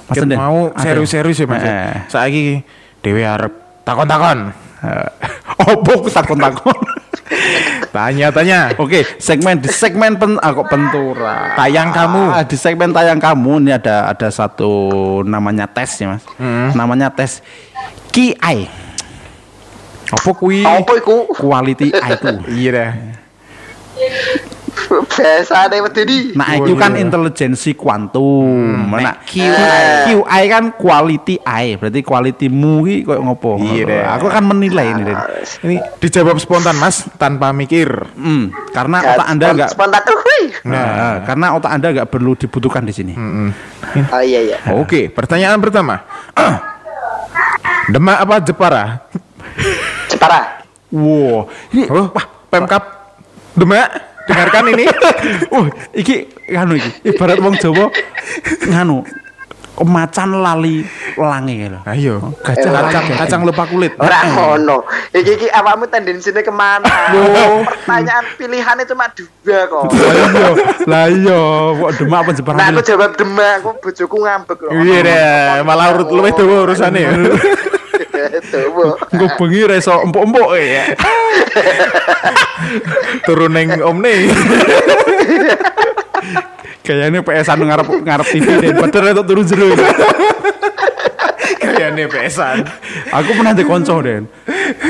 Mas 0.03 0.19
mau 0.35 0.59
serius-serius 0.75 1.39
ya 1.39 1.47
Mas. 1.47 1.63
Eh. 1.63 1.95
Saiki 2.09 2.61
dhewe 3.01 3.23
arep 3.23 3.53
takon-takon. 3.83 4.51
Eh, 4.83 5.09
Opo 5.71 6.09
takon-takon. 6.09 6.77
Tanya-tanya. 7.93 8.73
Oke, 8.81 9.05
segmen 9.21 9.61
di 9.61 9.69
segmen 9.69 10.17
pen 10.17 10.41
aku 10.41 10.65
pentura. 10.65 11.53
Tayang 11.55 11.93
kamu. 11.93 12.23
Ah, 12.33 12.45
di 12.45 12.57
segmen 12.57 12.91
tayang 12.91 13.21
kamu 13.21 13.61
ini 13.63 13.71
ada 13.77 14.09
ada 14.09 14.29
satu 14.33 15.21
namanya 15.29 15.69
tes 15.69 16.01
ya, 16.01 16.17
Mas. 16.17 16.25
Hmm. 16.41 16.73
Namanya 16.73 17.13
tes 17.13 17.45
QI. 18.09 18.69
Apa 20.13 20.31
kuwi? 20.37 20.61
apa 20.65 20.93
iku 21.01 21.25
Quality 21.33 21.89
IQ. 21.89 22.25
Iya 22.53 22.71
dah. 22.73 22.91
Bahasa 25.07 25.69
ada 25.69 25.77
wedi 25.79 26.33
Nah, 26.33 26.57
IQ 26.57 26.75
Oh, 26.75 26.79
kan 26.81 26.97
iya. 26.97 27.05
intelijensi 27.05 27.77
kuantum. 27.77 28.89
Nah, 28.89 29.01
nek 29.01 29.17
QI, 29.29 30.09
QI 30.09 30.43
kan 30.49 30.65
quality 30.75 31.37
I, 31.45 31.77
berarti 31.77 32.01
qualitymu 32.01 32.75
ki 32.85 32.97
koyo 33.05 33.21
ngopo? 33.23 33.61
Iya 33.61 33.83
deh. 33.85 34.03
Aku 34.19 34.27
akan 34.29 34.45
menilai 34.57 34.93
ini. 34.97 35.03
Den. 35.05 35.19
Ini 35.65 35.77
dijawab 36.01 36.37
spontan 36.41 36.77
Mas 36.77 37.05
tanpa 37.17 37.53
mikir. 37.53 37.89
Hmm, 38.17 38.49
karena 38.73 38.99
Ya, 39.01 39.09
otak 39.15 39.27
Anda 39.29 39.47
enggak 39.53 39.71
spontan 39.73 40.01
tuh 40.03 40.17
hui. 40.17 40.43
Nah, 40.67 41.23
karena 41.25 41.47
otak 41.55 41.71
Anda 41.73 41.87
enggak 41.93 42.09
perlu 42.09 42.33
dibutuhkan 42.35 42.83
di 42.85 42.95
sini. 42.95 43.13
Hmm. 43.15 43.51
oh 44.09 44.23
iya 44.25 44.41
iya 44.41 44.57
Oke, 44.73 45.09
pertanyaan 45.09 45.61
pertama. 45.61 46.01
Demak 47.93 48.19
apa 48.21 48.35
Jepara? 48.41 48.85
Jepara 50.07 50.65
Wow, 50.93 51.49
ini 51.73 51.89
Oh, 51.89 52.13
wah, 52.13 52.27
Pemkap 52.53 52.83
Demak. 53.57 54.12
Dengarkan 54.29 54.65
ini. 54.71 54.85
oh, 55.51 55.67
iki 56.01 56.31
nganu 56.51 56.79
iki 56.79 56.91
ibarat 57.11 57.39
wong 57.43 57.55
Jawa 57.59 57.91
nganu 58.71 59.03
macan 59.83 60.39
lali 60.39 60.85
lange 61.19 61.67
lho. 61.73 61.81
Ayo, 61.89 62.15
Gajah 62.45 62.71
kacang, 62.71 63.05
lali. 63.09 63.19
kacang 63.19 63.41
lupa 63.43 63.65
kulit. 63.67 63.93
Ora 63.99 64.31
ngono. 64.31 64.87
Iki 65.11 65.33
iki 65.43 65.49
awakmu 65.51 65.89
tendensinya 65.91 66.45
ke 66.45 66.53
mana? 66.53 66.87
Pertanyaan 67.83 68.25
pilihannya 68.39 68.85
cuma 68.87 69.11
dua 69.17 69.61
kok. 69.67 69.85
Lah 69.93 70.13
iya, 70.13 70.27
lah 70.87 71.07
iya, 71.11 71.41
kok 71.79 71.91
demak 71.99 72.19
apa 72.27 72.31
Jepara? 72.35 72.57
Nah 72.59 72.67
aku 72.75 72.83
jawab 72.83 73.11
demak, 73.15 73.53
aku 73.63 73.71
bojoku 73.81 74.17
ngambek 74.23 74.59
loh. 74.61 74.71
Iya 74.83 75.63
malah 75.63 75.95
urut 75.95 76.11
luwih 76.11 76.33
dawa 76.35 76.67
urusane. 76.69 77.03
Engko 79.13 79.27
bengi 79.39 79.69
ra 79.69 79.77
iso 79.77 79.95
empuk-empuk 80.05 80.51
ya. 80.57 80.85
Turun 83.27 83.53
neng 83.53 83.81
omne. 83.83 84.31
Kayaknya 86.83 87.23
PS-an 87.23 87.63
ngarep 87.63 87.89
ngarep 88.03 88.27
TV 88.27 88.47
deh, 88.59 88.73
padahal 88.75 89.15
itu 89.15 89.23
turun 89.23 89.45
jero. 89.47 89.71
Kayane 91.63 92.11
pesan. 92.11 92.67
Aku 93.11 93.39
pernah 93.39 93.55
di 93.55 93.63
konco 93.63 94.03
Den. 94.03 94.27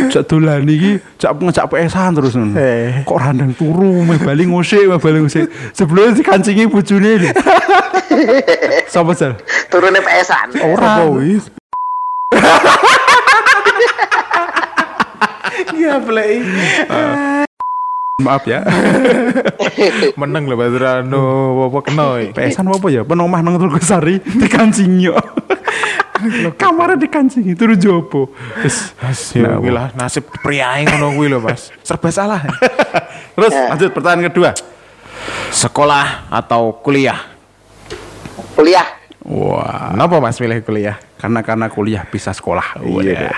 Cak 0.09 0.25
dolan 0.29 0.65
iki, 0.65 0.97
cak 1.21 1.37
ngejak 1.37 1.69
PS-an 1.69 2.17
terus 2.17 2.33
nun. 2.33 2.57
Eh. 2.57 3.05
Kok 3.05 3.19
randang 3.21 3.53
turu, 3.53 4.05
meh 4.05 4.17
bali 4.21 4.49
ngusik, 4.49 4.89
meh 4.89 5.01
bali 5.01 5.21
ngusik. 5.21 5.49
Sebelumnya 5.77 6.17
dikancingi 6.17 6.65
bojone 6.69 7.13
lho. 7.21 7.31
Sapa 8.93 9.13
sel? 9.17 9.37
turunnya 9.73 10.05
pesan. 10.05 10.53
Ora. 10.61 11.01
Ya 15.73 15.99
play. 16.01 16.41
Maaf 18.23 18.47
ya. 18.47 18.63
Meneng 20.21 20.47
lho 20.47 20.55
Badrano, 20.55 21.59
apa 21.67 21.79
kena. 21.83 22.23
PS-an 22.31 22.71
apa 22.71 22.87
ya? 22.93 23.03
Penomah 23.03 23.43
nang 23.43 23.59
Tulgusari 23.59 24.23
dikancingi 24.23 25.11
yo. 25.11 25.19
Kamarnya 26.55 27.03
dikancingi 27.03 27.59
turu 27.59 27.75
jopo. 27.75 28.31
Wis. 28.63 28.95
Mas, 29.03 29.35
ya 29.35 29.59
lah 29.59 29.91
nasib 29.99 30.31
priayi 30.39 30.87
ngono 30.87 31.19
kuwi 31.19 31.27
lho, 31.27 31.43
Mas. 31.43 31.75
Serba 31.83 32.15
salah. 32.15 32.47
Terus 33.35 33.53
lanjut 33.53 33.91
pertanyaan 33.91 34.31
kedua. 34.31 34.51
Sekolah 35.51 36.31
atau 36.31 36.79
kuliah? 36.79 37.19
Kuliah. 38.55 38.87
Wah, 39.27 39.95
Kenapa 39.95 40.23
Mas 40.23 40.39
milih 40.39 40.63
kuliah? 40.63 40.97
Karena 41.23 41.39
karena 41.47 41.67
kuliah 41.71 42.03
bisa 42.03 42.35
sekolah. 42.35 42.83
Iya. 42.83 43.31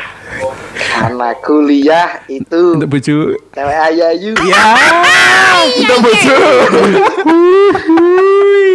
Karena 0.72 1.36
kuliah 1.44 2.24
itu 2.32 2.80
Untuk 2.80 2.88
bojo. 2.88 3.36
cewek 3.52 3.78
ayayu. 3.92 4.32
Ya, 4.48 4.64
untuk 5.84 5.98
bojo. 6.00 6.36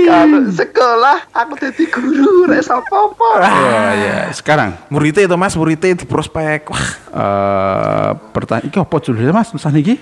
Kalau 0.05 0.41
sekolah 0.53 1.17
aku 1.33 1.53
jadi 1.57 1.83
guru 1.89 2.49
rek 2.53 2.69
apa-apa. 2.69 3.29
Oh 3.41 3.91
iya, 3.97 4.29
sekarang 4.29 4.77
Muridnya 4.93 5.25
itu 5.25 5.37
Mas, 5.37 5.57
muridnya 5.57 5.97
di 5.97 6.05
prospek. 6.05 6.69
Wah, 6.69 6.87
eh 7.09 8.09
pertanyaan 8.29 8.69
iki 8.69 8.77
apa 8.77 8.95
judulnya 9.01 9.33
Mas 9.33 9.49
tulisan 9.49 9.73
iki? 9.73 9.97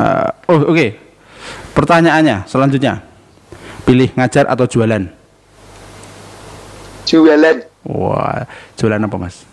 Eh, 0.00 0.30
oh, 0.48 0.60
oke. 0.64 0.86
Pertanyaannya 1.76 2.48
selanjutnya. 2.48 3.04
Pilih 3.84 4.12
ngajar 4.16 4.44
atau 4.48 4.64
jualan? 4.68 5.17
Jualan. 7.08 7.56
Wah, 7.88 8.44
jualan 8.76 9.00
apa 9.00 9.16
Mas? 9.16 9.48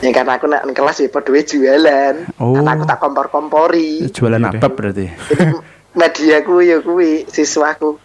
Ya 0.00 0.12
karena 0.12 0.36
aku 0.36 0.46
nak 0.48 0.64
kelas 0.72 0.96
ya 1.04 1.08
padha 1.12 1.40
jualan. 1.40 2.14
Oh. 2.40 2.56
Karena 2.56 2.70
aku 2.72 2.84
tak 2.88 2.98
kompor-kompori. 3.00 4.08
Jualan 4.08 4.40
Iya 4.40 4.50
apa 4.56 4.68
berarti? 4.72 5.06
Jadi 5.12 5.44
mediaku 5.96 6.54
ya 6.64 6.76
kuwi 6.80 7.28
siswaku. 7.28 8.00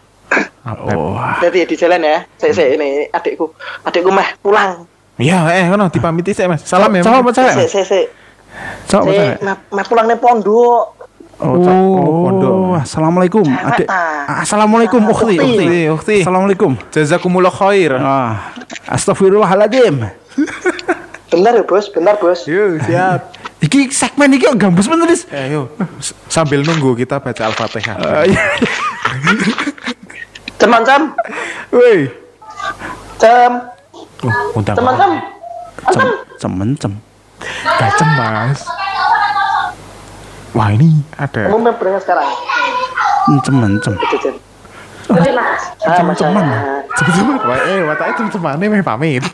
Oh, 0.63 1.19
Nanti 1.19 1.67
di 1.67 1.75
jalan 1.75 2.03
ya. 2.03 2.23
Saya 2.39 2.55
saya 2.55 2.79
ini 2.79 3.07
adikku. 3.11 3.51
Adikku 3.83 4.11
mah 4.11 4.39
pulang. 4.39 4.87
Iya, 5.19 5.51
eh 5.51 5.63
ngono 5.67 5.91
dipamiti 5.91 6.31
sih 6.31 6.47
Mas. 6.47 6.63
Salam 6.63 6.91
ya. 6.95 7.03
Apa 7.03 7.19
Mas. 7.19 7.35
Saya 7.35 7.67
saya 7.67 7.85
saya. 7.87 8.05
Saya 8.87 9.35
mah 9.43 9.57
mah 9.71 9.85
pulang 9.87 10.07
nih 10.07 10.19
pondok. 10.19 11.00
Oh, 11.41 11.57
Oh, 11.57 11.65
oh, 11.65 12.19
pondok. 12.23 12.53
Assalamualaikum, 12.79 13.41
adik. 13.43 13.89
Ah, 13.89 14.45
Assalamualaikum, 14.45 15.01
ukhti. 15.03 15.35
ukhti, 15.35 15.79
Ukhti. 15.89 16.15
Assalamualaikum. 16.21 16.77
Jazakumullah 16.87 17.49
khair. 17.49 17.97
Ah, 17.97 18.53
astagfirullahaladzim. 18.85 20.05
Bentar 21.27 21.53
ya 21.55 21.63
bos, 21.63 21.89
bentar 21.89 22.15
bos. 22.15 22.45
Yuk, 22.45 22.85
siap. 22.85 23.33
Iki 23.65 23.89
segmen 23.89 24.33
iki 24.33 24.49
gambus 24.53 24.85
bener. 24.85 25.09
Eh, 25.09 25.53
yuk. 25.53 25.69
S- 25.97 26.13
Sambil 26.27 26.61
nunggu 26.61 26.93
kita 26.93 27.17
baca 27.17 27.41
Al-Fatihah. 27.45 27.95
Ah, 27.95 28.23
iya. 28.25 28.41
Ceman 30.57 30.81
cem, 30.81 31.01
Woi. 31.69 32.09
cem, 33.17 33.51
Oh, 34.21 34.29
undang. 34.53 34.77
ceman 34.77 34.93
cem. 34.93 35.11
Cem, 36.37 36.53
cem. 36.77 36.93
Bacem, 37.65 38.09
Mas. 38.13 38.61
Wah, 40.51 40.67
ini 40.75 40.99
ada. 41.15 41.47
Kamu 41.47 41.63
mau 41.63 41.71
berangkat 41.79 42.03
sekarang? 42.03 42.27
Cemen, 43.47 43.71
cem. 43.79 43.95
Ah, 43.95 46.03
Cemen. 46.11 46.45
Cem-ceman. 46.91 47.35
Wah, 47.47 47.59
eh, 47.71 47.79
watake 47.87 48.11
cem-cemane 48.19 48.65
meh 48.67 48.83
pamit. 48.83 49.23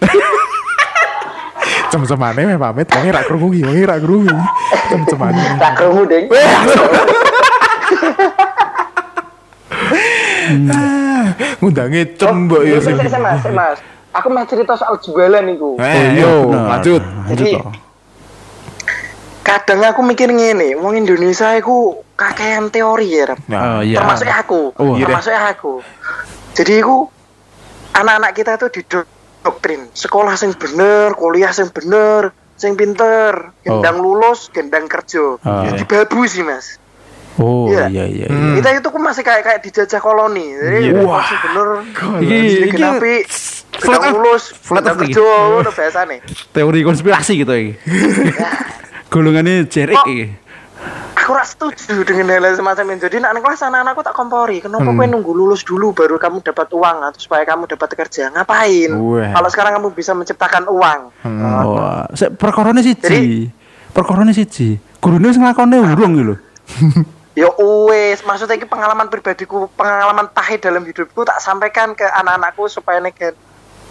Cem-cemane 1.92 2.42
meh 2.46 2.60
pamit, 2.62 2.86
wong 2.94 3.10
ora 3.10 3.22
krungu 3.28 3.50
iki, 3.50 3.66
wong 3.66 3.82
ora 3.82 3.98
krungu. 3.98 4.30
Cem-cemane. 4.94 5.42
Tak 5.58 5.74
kerungu 5.82 6.04
deng. 6.06 6.26
Ngundange 11.58 12.02
cem 12.14 12.46
mbok 12.46 12.62
ya 12.62 12.78
sing. 12.78 12.94
Saya 12.94 13.18
mas, 13.18 13.42
mas. 13.50 13.78
Aku 14.14 14.30
mau 14.30 14.46
cerita 14.46 14.78
soal 14.78 15.02
jualan 15.02 15.46
itu. 15.50 15.82
Eh, 15.82 16.22
yo, 16.22 16.46
bener. 16.50 16.66
lanjut. 16.78 17.02
Lanjut 17.26 17.42
Jadi-. 17.42 17.87
Kadang 19.48 19.80
aku 19.82 20.04
mikir 20.04 20.27
ngene, 20.27 20.75
wong 20.75 21.00
Indonesia 21.00 21.56
iku 21.56 22.04
kakean 22.13 22.68
teori 22.68 23.08
ya, 23.08 23.24
Rap. 23.25 23.39
Oh, 23.48 23.80
iya. 23.80 23.96
termasuk 23.98 24.27
aku, 24.27 24.62
Oh, 24.75 25.00
iya 25.00 25.08
termasuk 25.08 25.32
aku. 25.32 25.74
Jadi 26.51 26.84
aku 26.84 27.08
anak-anak 27.94 28.32
kita 28.36 28.60
tuh 28.60 28.68
didoktrin 28.68 29.88
sekolah 29.89 30.36
sing 30.36 30.51
bener, 30.51 31.16
kuliah 31.16 31.56
sing 31.56 31.72
bener, 31.72 32.36
sing 32.54 32.75
pinter, 32.75 33.56
gendang 33.63 33.98
lulus, 33.98 34.51
gendang 34.51 34.86
kerja. 34.86 35.39
Oh. 35.39 35.63
Jadi 35.63 35.88
babu 35.88 36.27
sih 36.27 36.44
mas. 36.44 36.75
Oh, 37.38 37.70
Iya. 37.70 37.88
iya, 37.88 38.04
iya. 38.04 38.25
iya. 38.25 38.27
Hmm. 38.27 38.58
Kita 38.58 38.70
itu 38.74 38.88
kok 38.89 39.00
masih 39.00 39.24
kayak 39.24 39.46
kayak 39.46 39.60
dijajah 39.62 40.01
koloni. 40.01 40.44
Jadi 40.51 40.92
Iya. 40.92 41.06
wah 41.06 41.24
sing 41.24 41.39
bener. 41.39 41.68
Flat 41.88 42.68
gendang 42.68 42.98
earth- 44.04 44.12
lulus, 44.12 44.44
flat 44.51 44.84
kerja, 44.84 45.24
udah 45.56 45.72
biasa 45.72 46.00
nih. 46.04 46.20
Teori 46.51 46.80
konspirasi 46.84 47.32
gitu 47.38 47.54
iki. 47.54 47.72
Golongannya 49.08 49.66
jerik 49.66 49.96
Kok- 49.96 50.08
iki. 50.08 50.26
aku 51.18 51.32
rak 51.34 51.44
setuju 51.44 52.08
dengan 52.08 52.40
hal 52.40 52.56
semacam 52.56 52.96
itu. 52.96 53.10
Jadi 53.10 53.20
nak 53.20 53.36
kelas 53.36 53.60
anak-anakku 53.62 54.00
tak 54.00 54.16
kompori. 54.16 54.64
Kenapa 54.64 54.88
Hmm. 54.88 54.96
kau 54.96 55.08
nunggu 55.10 55.32
lulus 55.34 55.62
dulu 55.62 55.92
baru 55.92 56.16
kamu 56.16 56.40
dapat 56.40 56.72
uang 56.72 56.98
atau 57.04 57.20
supaya 57.20 57.44
kamu 57.44 57.68
dapat 57.68 57.90
kerja? 57.98 58.32
Ngapain? 58.32 58.92
Kalau 59.34 59.50
sekarang 59.52 59.76
kamu 59.76 59.92
bisa 59.92 60.16
menciptakan 60.16 60.70
uang. 60.70 61.00
Oh, 61.28 62.08
sik 62.14 62.38
perkorone 62.38 62.80
siji. 62.80 63.52
Perkorone 63.92 64.32
siji. 64.32 64.80
Gurune 64.98 65.28
wis 65.28 65.36
nglakone 65.36 65.76
urung 65.78 66.14
iki 66.14 66.24
lho. 66.24 66.36
Ya 67.38 67.54
wes, 67.54 68.26
maksudnya 68.26 68.58
ini 68.58 68.66
pengalaman 68.66 69.14
pribadiku, 69.14 69.70
pengalaman 69.70 70.26
pahit 70.34 70.58
dalam 70.58 70.82
hidupku 70.82 71.22
tak 71.22 71.38
sampaikan 71.38 71.94
ke 71.94 72.02
anak-anakku 72.02 72.66
supaya 72.66 72.98
mereka 72.98 73.30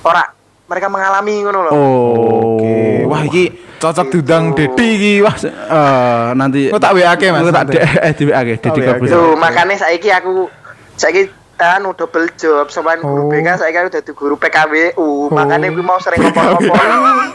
ora 0.03 0.27
mereka 0.67 0.87
mengalami 0.91 1.35
ngono 1.47 1.59
loh. 1.63 1.73
Oh. 1.73 2.59
Oke. 2.59 3.07
Wah, 3.07 3.23
iki 3.23 3.45
cocok 3.79 4.07
diundang 4.11 4.51
Dedi 4.53 4.87
iki. 4.99 5.13
Wah, 5.23 5.35
Eh, 5.47 6.27
nanti 6.35 6.71
Kok 6.71 6.83
tak 6.83 6.93
WA 6.99 7.15
ke, 7.15 7.31
Mas? 7.31 7.47
Kok 7.47 7.55
tak 7.55 7.67
eh 7.79 8.13
di 8.13 8.25
WA 8.27 8.41
ke 8.43 8.53
Dedi 8.59 8.69
Oh, 8.71 8.75
ke. 8.75 8.87
Corbuzier. 8.91 9.15
Tuh, 9.15 9.33
makanya 9.39 9.75
saiki 9.79 10.11
aku 10.11 10.51
saiki 10.99 11.31
anu 11.59 11.93
double 11.93 12.29
job 12.35 12.69
Oh. 12.69 13.01
guru 13.01 13.23
BK 13.31 13.49
saiki 13.57 13.79
aku 13.79 13.91
dadi 13.91 14.13
guru 14.13 14.35
PKWU. 14.37 15.31
Makanya 15.31 15.69
gue 15.69 15.81
mau 15.81 15.97
sering 15.97 16.21
ngomong-ngomong. 16.23 17.33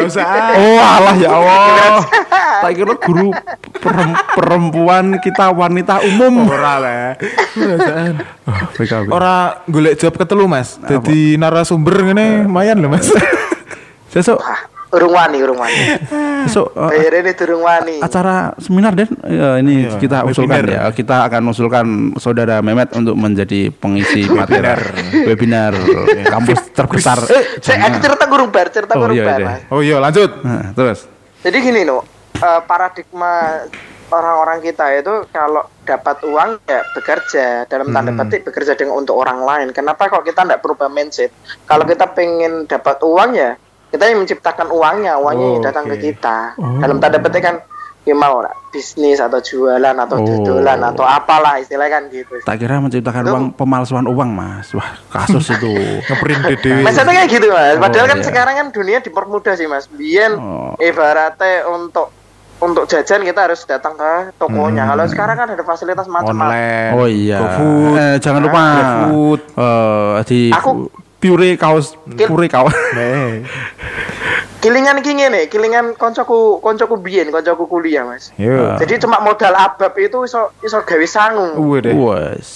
Usah. 0.06 0.26
Oh 0.60 0.78
alah 0.78 1.14
ya 1.16 1.30
Allah. 1.32 2.04
tak 2.60 2.76
kira 2.76 2.94
guru 2.94 3.32
perem- 3.74 4.20
perempuan 4.30 5.04
kita 5.18 5.50
wanita 5.50 6.04
umum. 6.04 6.46
Ora 6.46 6.74
lah. 6.78 7.06
Oh, 8.44 8.60
PKB. 8.76 9.08
Ora 9.08 9.64
golek 9.64 9.96
job 9.96 10.14
ketelu, 10.14 10.44
Mas. 10.44 10.78
Jadi 10.78 11.34
narasumber 11.34 12.04
ngene 12.04 12.44
lumayan 12.44 12.78
lho, 12.78 12.88
Mas. 12.88 13.10
Sesuk 14.12 14.38
Ah, 14.38 14.69
urung 14.90 15.14
wani, 15.14 15.38
urung 15.38 15.56
wani. 15.56 15.76
eh, 15.76 16.44
Bayar 16.74 17.14
ini 17.16 17.32
durung 17.32 17.62
wani. 17.62 17.96
acara 18.00 18.54
seminar 18.56 18.92
Den 18.92 19.10
Ya, 19.22 19.56
ini 19.56 19.86
Iya, 19.86 19.96
kita 19.96 20.18
usulkan 20.24 20.60
webinar. 20.60 20.90
ya. 20.90 20.90
Kita 20.90 21.16
akan 21.24 21.42
usulkan 21.48 21.86
saudara 22.16 22.58
Mehmet 22.58 22.90
untuk 22.92 23.14
menjadi 23.14 23.70
pengisi 23.70 24.26
materi 24.26 24.66
webinar 25.24 25.72
kampus 26.24 26.72
terbesar. 26.72 27.18
Eh, 27.24 27.62
Saya 27.62 27.86
aku 27.86 27.98
cerita 28.00 28.24
gurung 28.26 28.50
bar, 28.50 28.66
cerita 28.68 28.92
Oh, 28.94 29.06
gurung 29.06 29.14
iya, 29.14 29.24
bar. 29.24 29.40
iya. 29.40 29.54
Oh 29.68 29.80
iya, 29.80 29.96
lanjut. 29.96 30.30
Nah, 30.42 30.72
terus. 30.72 31.06
Jadi 31.40 31.56
gini 31.60 31.80
no, 31.82 32.02
eh, 32.34 32.60
paradigma 32.64 33.64
orang-orang 34.10 34.58
kita 34.60 34.90
itu 34.92 35.30
kalau 35.30 35.62
dapat 35.80 36.18
uang 36.20 36.58
ya 36.64 36.82
bekerja 36.92 37.46
dalam 37.64 37.90
tanda 37.90 38.10
petik 38.12 38.42
bekerja 38.42 38.74
dengan 38.74 38.98
untuk 38.98 39.14
orang 39.14 39.38
lain. 39.40 39.68
Kenapa 39.70 40.10
kok 40.10 40.22
kita 40.22 40.42
tidak 40.42 40.60
berubah 40.60 40.90
mindset? 40.90 41.30
Kalau 41.62 41.86
kita 41.86 42.10
pengen 42.10 42.66
dapat 42.66 42.98
uang 43.00 43.30
ya 43.32 43.54
kita 43.90 44.04
yang 44.04 44.18
menciptakan 44.18 44.66
uangnya, 44.68 45.14
uangnya 45.16 45.44
Oh, 45.44 45.52
yang 45.52 45.64
datang 45.64 45.84
oke. 45.84 45.92
ke 45.92 46.08
kita. 46.08 46.54
Dalam 46.56 46.96
tanda 46.96 47.18
petik 47.18 47.42
kan 47.42 47.56
ya 48.00 48.14
mau 48.14 48.40
lah, 48.40 48.54
bisnis 48.70 49.18
atau 49.18 49.36
jualan 49.36 49.92
atau 49.94 50.16
Oh. 50.16 50.24
dodolan 50.24 50.80
atau 50.80 51.02
apalah 51.02 51.58
istilahnya 51.58 51.92
kan 51.92 52.02
gitu. 52.08 52.38
Tak 52.40 52.56
kira 52.56 52.78
menciptakan 52.78 53.22
Itu- 53.22 53.30
uang 53.30 53.46
pemalsuan 53.52 54.06
uang, 54.06 54.30
Mas. 54.30 54.72
Wah, 54.72 54.88
kasus 55.10 55.50
itu. 55.50 55.68
Ngeprint 56.08 56.42
Dede. 56.46 56.80
Maksudnya 56.80 57.12
kayak 57.14 57.28
gitu 57.28 57.46
mas. 57.50 57.76
Padahal 57.76 58.06
Oh, 58.06 58.10
kan 58.10 58.18
iya. 58.18 58.24
sekarang 58.24 58.54
kan 58.56 58.66
dunia 58.70 58.98
dipermudah 58.98 59.52
sih 59.52 59.66
mas. 59.66 59.84
Biar 59.86 60.32
Oh. 60.32 60.72
ibaratnya 60.78 61.68
untuk 61.68 62.08
untuk 62.60 62.84
jajan 62.84 63.24
kita 63.24 63.40
harus 63.42 63.64
datang 63.64 63.96
ke 63.96 64.36
tokonya. 64.36 64.84
Hmm. 64.84 64.90
Kalau 64.90 65.04
sekarang 65.06 65.32
kan 65.34 65.48
ada 65.50 65.64
fasilitas 65.64 66.04
macam-macam. 66.04 66.44
Online. 66.44 66.92
Oh 66.92 67.08
iya. 67.08 67.38
GoFood. 67.38 67.96
Eh, 67.96 68.16
jangan 68.18 68.40
lupa. 68.42 68.60
GoFood. 69.08 69.40
Eh, 69.56 70.16
di 70.24 70.40
Aku- 70.52 70.92
pure 71.20 71.54
kaos, 71.54 71.94
Kil- 72.08 72.26
pure 72.26 72.48
kaos. 72.48 72.72
Nih. 72.96 73.44
Kilingan 74.60 75.00
iki 75.00 75.12
ngene, 75.14 75.48
kilingan 75.48 75.94
koncoku 75.94 76.60
koncoku 76.60 76.96
biyen, 76.96 77.28
koncoku 77.28 77.64
kuliah 77.64 78.04
mas. 78.04 78.28
Yo. 78.34 78.76
Jadi 78.76 78.98
cuma 78.98 79.20
modal 79.20 79.52
abab 79.52 79.96
itu 79.96 80.20
iso 80.20 80.52
iso 80.60 80.80
gawe 80.80 81.06
sangu. 81.06 81.56
Wes. 81.56 82.48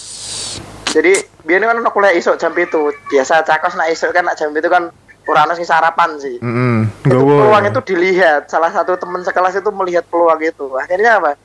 Jadi 0.91 1.13
biyen 1.43 1.63
kan 1.63 1.77
ono 1.77 1.89
kuliah 1.89 2.13
isuk 2.13 2.37
jam 2.37 2.53
itu. 2.55 2.93
Biasa 3.09 3.41
cakos 3.43 3.73
nak 3.75 3.89
isuk 3.89 4.11
kan 4.11 4.25
nak 4.25 4.37
jam 4.37 4.51
itu 4.51 4.69
kan 4.69 4.93
ora 5.25 5.45
ono 5.45 5.53
sing 5.53 5.65
sarapan 5.65 6.17
sih. 6.19 6.37
Heeh. 6.37 6.81
itu 7.03 7.17
peluang 7.17 7.65
itu 7.65 7.81
dilihat 7.83 8.49
salah 8.49 8.69
satu 8.69 8.97
teman 8.97 9.21
sekelas 9.21 9.57
itu 9.57 9.71
melihat 9.71 10.05
peluang 10.05 10.37
itu 10.39 10.69
akhirnya 10.75 11.17
apa 11.17 11.41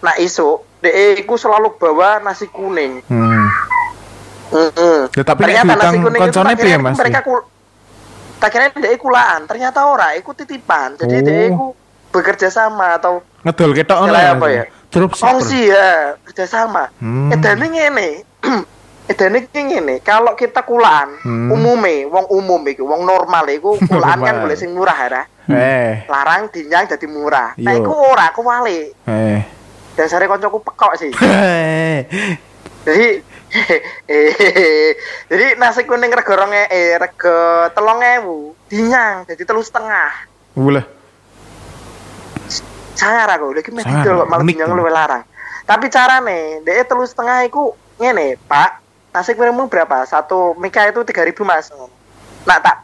nah 0.00 0.14
isu 0.16 0.58
DE 0.80 1.22
ku 1.22 1.36
selalu 1.36 1.76
bawa 1.76 2.18
nasi 2.18 2.48
kuning 2.48 3.04
Hmm. 3.06 3.46
Mm-mm. 4.50 4.98
Ya, 5.10 5.22
tapi 5.22 5.40
ternyata 5.44 5.72
nasi 5.72 5.96
kuning 5.96 6.10
itu 6.10 6.20
koncone 6.20 6.52
piye, 6.54 6.74
kira 6.74 6.82
Mas? 6.82 6.96
mereka 6.96 7.20
kul 7.20 7.40
tak 8.36 8.50
kira 8.50 8.64
dia 8.68 8.96
kulaan 8.96 9.40
ternyata 9.44 9.84
ora 9.84 10.12
iku 10.12 10.32
titipan 10.32 10.96
jadi 10.96 11.14
Oh. 11.14 11.22
dia 11.22 11.40
iku 11.46 11.66
bekerja 12.10 12.48
sama 12.48 12.96
atau 12.96 13.22
Ngedol 13.40 13.72
ketok 13.72 13.98
istilah 14.02 14.20
ya, 14.20 14.32
apa 14.32 14.42
Mas? 14.42 14.52
ya 14.52 14.64
Dropshipper. 14.90 15.22
Kongsi 15.24 15.60
ya 15.66 15.88
kerja 16.20 16.44
sama 16.44 16.90
Hmm. 16.98 17.30
edane 17.30 17.66
ngene 17.68 18.08
edane 19.06 19.38
ki 19.44 19.60
ngene 19.62 19.94
kalau 20.00 20.34
kita 20.34 20.60
kulaan 20.60 21.14
Hmm. 21.20 21.46
umume 21.48 22.06
wong 22.06 22.26
umum 22.28 22.58
iku 22.64 22.82
wong 22.84 23.02
normal 23.02 23.46
iku 23.46 23.78
kulaan 23.86 24.18
kan 24.18 24.40
boleh 24.40 24.54
sing 24.54 24.72
murah 24.72 24.98
ya 24.98 25.22
Eh, 25.50 26.06
larang 26.06 26.46
dinyang 26.46 26.86
jadi 26.86 27.06
murah 27.06 27.54
nah 27.56 27.70
Yo. 27.70 27.82
iku 27.82 27.90
ora 27.90 28.30
aku 28.30 28.40
wale 28.40 28.94
eh. 28.94 29.42
dasare 29.92 30.24
koncoku 30.24 30.58
pekok 30.60 30.92
sih 30.96 31.10
Eh. 31.22 32.06
jadi 32.80 33.18
jadi 35.30 35.46
nasi 35.58 35.82
kuning 35.82 36.14
rego 36.14 36.38
ronge 36.38 36.70
eh 36.70 36.94
rego 36.98 37.66
telung 37.74 37.98
ewu 37.98 38.54
dinyang 38.70 39.26
jadi 39.26 39.42
telu 39.42 39.62
setengah. 39.62 40.10
Boleh. 40.54 40.84
sangar 43.00 43.32
aku. 43.32 43.56
Lagi 43.56 43.72
didol 43.72 44.22
kok 44.24 44.28
malah 44.28 44.44
dinyang 44.44 44.70
luwih 44.76 44.92
larang. 44.92 45.24
Tapi 45.64 45.86
carane 45.88 46.60
dia 46.62 46.84
telu 46.84 47.02
setengah 47.08 47.48
iku 47.48 47.72
ngene 47.96 48.36
pak. 48.44 48.82
Nasi 49.10 49.34
kuningmu 49.34 49.66
berapa? 49.66 50.06
Satu 50.06 50.54
mika 50.60 50.86
itu 50.86 51.02
tiga 51.02 51.26
ribu 51.26 51.42
mas. 51.42 51.72
Nak 52.46 52.60
tak 52.62 52.76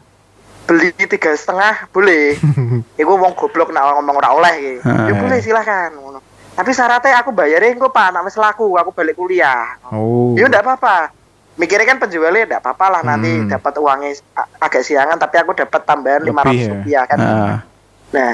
beli 0.67 0.91
tiga 0.91 1.31
setengah 1.31 1.87
boleh. 1.95 2.35
Iku 3.01 3.15
wong 3.15 3.31
goblok 3.39 3.71
nak 3.71 3.95
ngomong 3.95 4.19
ora 4.19 4.35
oleh 4.35 4.83
ya 4.83 5.13
boleh 5.15 5.39
silahkan 5.39 5.95
tapi 6.57 6.73
syaratnya 6.73 7.21
aku 7.21 7.29
bayarin 7.29 7.77
kok 7.77 7.89
pak 7.89 8.09
nak 8.09 8.25
wis 8.25 8.33
laku 8.33 8.73
aku 8.73 8.89
balik 8.89 9.13
kuliah 9.13 9.77
Oh. 9.87 10.33
Ya 10.33 10.45
enggak 10.45 10.65
apa-apa. 10.65 11.13
Mikirnya 11.53 11.85
kan 11.87 11.97
penjualnya 11.99 12.43
enggak 12.43 12.61
apa-apa 12.61 12.85
lah 12.89 13.01
nanti 13.03 13.29
Hmm. 13.31 13.45
dapat 13.47 13.73
uangnya 13.75 14.17
agak 14.57 14.81
siangan 14.81 15.15
tapi 15.15 15.37
aku 15.37 15.53
dapat 15.55 15.81
tambahan 15.83 16.21
Lebih 16.21 16.33
500 16.33 16.57
ya. 16.57 16.69
rupiah 16.71 17.03
kan. 17.05 17.17
Ah. 17.19 17.57
Nah, 18.07 18.31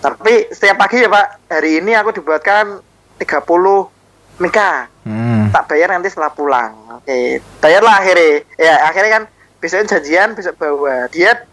tapi 0.00 0.34
setiap 0.48 0.76
pagi 0.76 0.98
ya 0.98 1.08
Pak, 1.08 1.26
hari 1.48 1.78
ini 1.78 1.92
aku 1.92 2.10
dibuatkan 2.12 2.78
30 3.16 3.90
mika. 4.36 4.86
Hmm. 5.02 5.50
Tak 5.50 5.66
bayar 5.66 5.90
nanti 5.90 6.08
setelah 6.08 6.30
pulang. 6.30 6.74
Oke, 6.94 7.38
bayarlah 7.58 7.94
akhirnya. 7.96 8.42
Ya, 8.54 8.74
akhirnya 8.84 9.10
kan 9.12 9.22
besoknya 9.58 9.96
janjian 9.96 10.34
besok 10.34 10.54
bawa. 10.56 11.06
Dia 11.08 11.46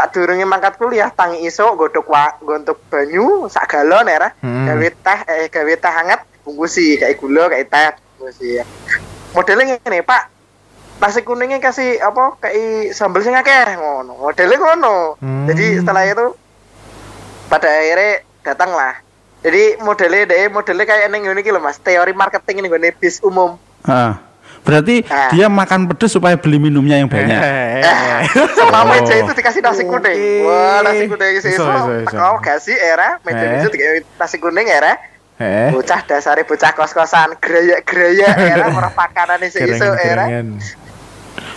saat 0.00 0.16
durungnya 0.16 0.48
mangkat 0.48 0.80
kuliah 0.80 1.12
tangi 1.12 1.44
iso 1.44 1.76
godok 1.76 2.08
wa 2.08 2.32
gontok 2.40 2.80
banyu 2.88 3.44
sak 3.52 3.68
galon 3.68 4.08
ya. 4.08 4.32
Hmm. 4.40 4.64
gawe 4.64 4.88
teh 4.88 5.20
eh 5.28 5.52
gawe 5.52 5.72
teh 5.76 5.92
hangat 5.92 6.24
bungkusi 6.40 6.96
kayak 6.96 7.20
gula 7.20 7.52
kayak 7.52 7.68
teh 7.68 7.92
bungkusi 8.16 8.64
modelnya 9.36 9.76
gini 9.76 10.00
pak 10.00 10.32
nasi 11.04 11.20
kuningnya 11.20 11.60
kasih 11.60 12.00
apa 12.00 12.40
kayak 12.40 12.96
sambal 12.96 13.20
sing 13.20 13.36
akeh 13.36 13.76
ngono 13.76 14.16
modelnya 14.16 14.56
ngono 14.56 15.20
Hmm. 15.20 15.44
jadi 15.44 15.84
setelah 15.84 16.08
itu 16.08 16.32
pada 17.52 17.68
akhirnya 17.68 18.24
datanglah 18.40 18.96
jadi 19.44 19.84
modelnya 19.84 20.32
deh 20.32 20.48
modelnya 20.48 20.88
kayak 20.88 21.12
neng 21.12 21.28
ini 21.28 21.44
loh 21.52 21.60
mas 21.60 21.76
teori 21.76 22.16
marketing 22.16 22.64
ini 22.64 22.72
gue 22.72 22.92
bis 22.96 23.20
umum 23.20 23.60
Ah. 23.84 24.16
Berarti 24.60 25.02
Ah. 25.04 25.30
dia 25.30 25.46
makan 25.46 25.88
pedes 25.88 26.12
supaya 26.12 26.36
beli 26.36 26.60
minumnya 26.60 26.94
yang 26.94 27.08
banyak. 27.08 27.32
Eh. 27.32 27.82
sama 28.52 28.84
Oh. 28.84 28.84
meja 28.86 29.14
itu 29.16 29.32
dikasih 29.32 29.60
nasi 29.60 29.82
kuning 29.82 30.12
Oke. 30.12 30.44
wah 30.44 30.78
nasi 30.80 31.04
kuning 31.06 31.34
sih 31.38 31.50
iso. 31.50 31.64
kau 32.06 32.36
kasih 32.38 32.76
era 32.76 33.16
meja 33.20 33.40
Eh. 33.40 33.56
itu 33.58 33.68
dikasih 33.68 34.02
nasi 34.14 34.36
kuning 34.36 34.66
era 34.66 35.00
Eh. 35.36 35.72
bocah 35.72 36.04
dasare 36.04 36.44
bocah 36.44 36.70
kos-kosan 36.70 37.32
geraya-geraya 37.38 38.28
era 38.36 38.64
ora 38.76 38.90
pakanan 38.90 39.40
iso 39.40 39.58
iso 39.58 39.96
era. 39.96 40.28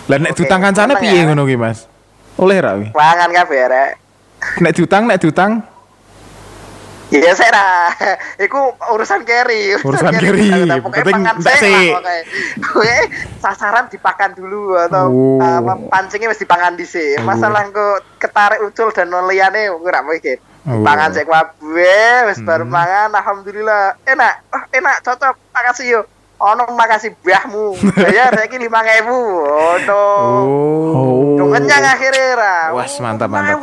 Lah 0.04 0.16
nek 0.16 0.32
diutang 0.32 0.60
kancane 0.60 0.96
piye 0.96 1.20
ya. 1.20 1.24
ngono 1.26 1.44
ki, 1.44 1.56
Mas? 1.56 1.84
Oleh 2.34 2.58
ra 2.58 2.74
wi? 2.74 2.88
wangan 2.90 3.30
kabeh 3.30 3.58
era 3.58 3.82
Nek 4.58 4.72
diutang, 4.72 5.04
nek 5.04 5.16
diutang 5.18 5.64
Iya 7.14 7.32
saya 7.38 7.50
sera. 7.54 7.70
Iku 8.44 8.58
urusan 8.90 9.22
carry. 9.22 9.78
Urusan, 9.78 10.10
urusan 10.10 10.12
carry. 10.18 10.48
Nah, 10.66 10.78
penting 10.82 11.22
sih. 11.62 11.94
Kue 12.58 12.96
sasaran 13.38 13.86
dipakan 13.86 14.34
dulu 14.34 14.74
atau 14.74 15.06
oh. 15.10 15.38
uh, 15.38 15.62
pancingnya 15.86 16.34
mesti 16.34 16.42
pangan 16.42 16.74
di 16.74 16.82
sini. 16.82 17.22
Oh. 17.22 17.26
Masalah 17.26 17.70
kok 17.70 18.18
ketarik 18.18 18.60
ucul 18.66 18.90
dan 18.90 19.14
noliani, 19.14 19.70
gue 19.70 20.00
mikir. 20.10 20.38
Oh. 20.66 20.82
Pangan 20.82 21.14
cek 21.14 21.28
kue, 21.28 22.00
wes 22.26 22.40
hmm. 22.40 22.48
baru 22.48 22.64
mangan 22.66 23.14
alhamdulillah 23.14 23.94
enak. 24.08 24.34
Oh, 24.50 24.64
enak 24.74 24.96
cocok. 25.06 25.34
Makasih 25.54 25.86
yo. 25.86 26.00
Ono 26.42 26.66
makasih 26.74 27.14
bahmu. 27.22 27.78
Bayar 27.94 28.34
lagi 28.34 28.58
lima 28.58 28.82
Oh. 29.06 29.78
No. 29.86 30.02
Oh. 31.38 31.46
Kenyang 31.54 31.84
akhirnya. 31.86 32.74
Wah, 32.74 32.88
mantap 32.98 33.30
mantap. 33.30 33.62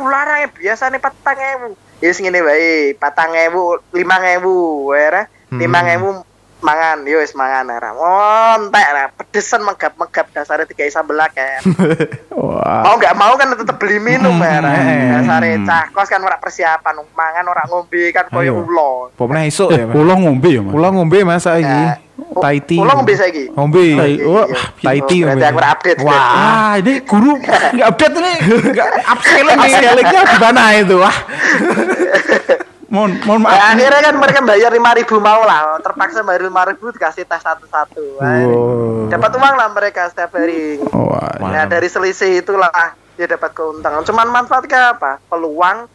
nih 0.88 1.00
petang 1.02 1.36
4000. 1.76 1.91
Yes 2.02 2.18
ngene 2.20 2.42
bae, 2.42 2.94
patang 2.98 3.34
ewu, 3.38 3.78
lima 3.94 4.18
ewu, 4.34 4.90
ya, 4.94 5.26
lima 5.54 5.80
ewu 5.94 6.24
mangan, 6.62 7.02
yo 7.04 7.18
wis 7.18 7.34
mangan 7.34 7.68
ra. 7.68 7.90
Montek 7.92 8.86
ra, 8.88 9.04
pedesan 9.12 9.62
megap-megap 9.62 10.30
dasare 10.30 10.64
tiga 10.64 10.86
sambel 10.88 11.18
akeh. 11.18 11.60
Wah. 12.38 12.82
mau 12.82 12.94
nggak 12.96 13.14
mau 13.14 13.34
kan 13.36 13.52
tetep 13.52 13.76
beli 13.76 13.98
minum 13.98 14.38
ya 14.38 14.62
ra. 14.62 14.70
Hmm. 14.72 15.10
Dasare 15.20 15.50
cah 15.66 15.84
kos 15.90 16.08
kan 16.08 16.22
ora 16.22 16.38
persiapan, 16.38 17.02
mangan 17.12 17.44
ora 17.44 17.62
ngombe 17.66 18.14
kan 18.14 18.30
koyo 18.30 18.62
ulo. 18.62 19.10
Pomne 19.12 19.44
esuk 19.44 19.74
ya, 19.74 19.84
Mas. 19.84 19.92
pulau 19.92 20.16
ngombe 20.16 20.48
ya, 20.48 20.60
Mas. 20.62 20.72
Pulau 20.72 20.90
ngombe 20.94 21.18
Mas 21.26 21.42
saiki. 21.42 21.66
Nah, 21.66 21.98
Taiti. 22.32 22.76
Ulo 22.78 22.92
ngombe 22.96 23.12
saiki. 23.12 23.44
Ngombe. 23.52 23.84
Oh, 24.24 24.46
Taiti 24.80 25.16
Oh, 25.20 25.34
berarti 25.34 25.42
ngombe. 25.42 25.44
aku 25.44 25.58
ora 25.58 25.70
update. 25.74 25.98
Wah. 26.00 26.16
Ah, 26.16 26.72
ini 26.80 26.92
guru 27.02 27.32
nggak 27.36 27.86
update 27.92 28.14
nih, 28.14 28.36
nggak 28.72 28.88
upselling 29.10 29.58
nih. 29.58 29.72
Upsellingnya 29.74 30.22
di 30.24 30.36
mana 30.40 30.62
itu? 30.78 30.96
Wah. 30.96 31.16
Mohon, 32.92 33.10
mohon 33.24 33.40
Ya, 33.40 33.46
maaf. 33.48 33.72
akhirnya 33.72 34.00
kan 34.04 34.14
mereka 34.20 34.38
bayar 34.44 34.68
lima 34.68 34.92
ribu 34.92 35.16
mau 35.16 35.40
lah, 35.42 35.80
terpaksa 35.80 36.20
bayar 36.20 36.44
lima 36.44 36.60
ribu 36.68 36.92
dikasih 36.92 37.24
tes 37.24 37.40
satu-satu. 37.40 38.20
Nah, 38.20 38.44
Wow. 38.44 39.08
Dapat 39.08 39.30
uang 39.32 39.54
lah 39.56 39.68
mereka 39.72 40.12
setiap 40.12 40.36
hari. 40.36 40.76
Wah, 40.92 41.40
Nah 41.40 41.64
dari 41.64 41.88
selisih 41.88 42.44
itulah 42.44 42.68
dia 43.16 43.24
dapat 43.24 43.48
keuntungan. 43.52 44.04
Cuman 44.04 44.28
manfaatnya 44.28 44.92
apa? 44.92 45.24
Peluang 45.24 45.88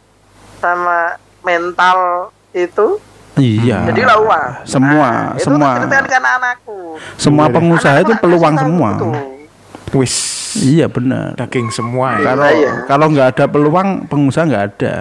sama 0.58 1.14
mental 1.40 2.30
itu 2.50 2.98
iya. 3.38 3.86
jadilah 3.86 4.18
uang. 4.18 4.50
Semua, 4.66 5.08
Nah, 5.08 5.38
itu 5.38 5.46
semua. 5.46 5.70
ke 5.78 6.16
anak-anakku. 6.18 6.78
Semua 7.14 7.44
Iya, 7.46 7.54
pengusaha 7.54 7.94
Anak-anak 7.94 8.10
itu 8.10 8.12
peluang 8.18 8.54
semua. 8.58 8.88
itu. 8.90 9.08
Wis. 9.94 10.14
Iya 10.58 10.86
benar. 10.88 11.36
Daging 11.36 11.68
semua 11.70 12.18
ya. 12.18 12.34
Kalau 12.34 12.48
iya. 12.50 12.72
kalau 12.88 13.06
nggak 13.12 13.28
ada 13.36 13.44
peluang, 13.46 13.88
pengusaha 14.08 14.48
nggak 14.48 14.64
ada. 14.74 14.94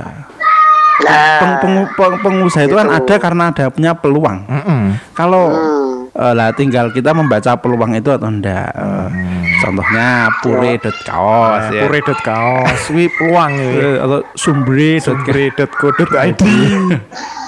Nah, 0.97 1.37
Peng- 1.37 1.57
pengu- 1.61 1.91
peng- 1.93 2.19
pengusaha 2.19 2.65
itu 2.65 2.73
kan 2.73 2.89
Itu. 2.89 2.97
ada 2.97 3.15
karena 3.17 3.43
ada 3.49 3.65
punya 3.69 3.91
peluang. 3.93 4.37
Heeh. 4.45 4.83
Kalau 5.13 5.45
hmm. 5.49 6.17
eh, 6.17 6.33
lah 6.33 6.49
tinggal 6.51 6.89
kita 6.89 7.13
membaca 7.13 7.53
peluang 7.53 7.93
itu 7.93 8.09
atau 8.09 8.25
enggak. 8.25 8.73
Eh, 8.73 9.09
Contohnya 9.57 10.29
pure.kaos 10.39 11.65
ya. 11.69 11.81
Pure.kaos 11.83 12.81
wi 12.89 13.09
peluang 13.09 13.51
ya. 13.61 13.69
Atau 14.01 14.19
sumbre. 14.33 14.97
Sumbre.co.id. 14.97 16.41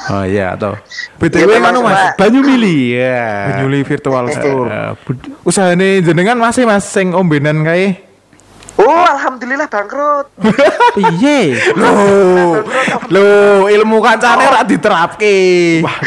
Oh 0.09 0.25
iya 0.25 0.57
atau 0.57 0.73
BTW 1.21 1.61
anu 1.61 1.85
memang, 1.85 1.85
Mas. 1.85 2.17
Banyu 2.17 2.41
Mili 2.41 2.97
ya. 2.97 3.53
Penyuli 3.53 3.85
virtual 3.85 4.25
store. 4.33 4.97
Bud- 5.05 5.29
Usahane 5.45 6.01
jenengan 6.01 6.33
masih 6.33 6.65
Mas 6.65 6.81
sing 6.81 7.13
ombenan 7.13 7.61
kae. 7.61 8.08
Oh, 8.79 9.03
alhamdulillah 9.03 9.67
bangkrut. 9.67 10.31
Piye? 10.95 11.51
Loh, 11.75 12.63
loh 13.11 13.67
ilmu 13.67 13.99
kancane 13.99 14.47
ora 14.47 14.63
diterapke. 14.63 15.35
Wah, 15.83 15.97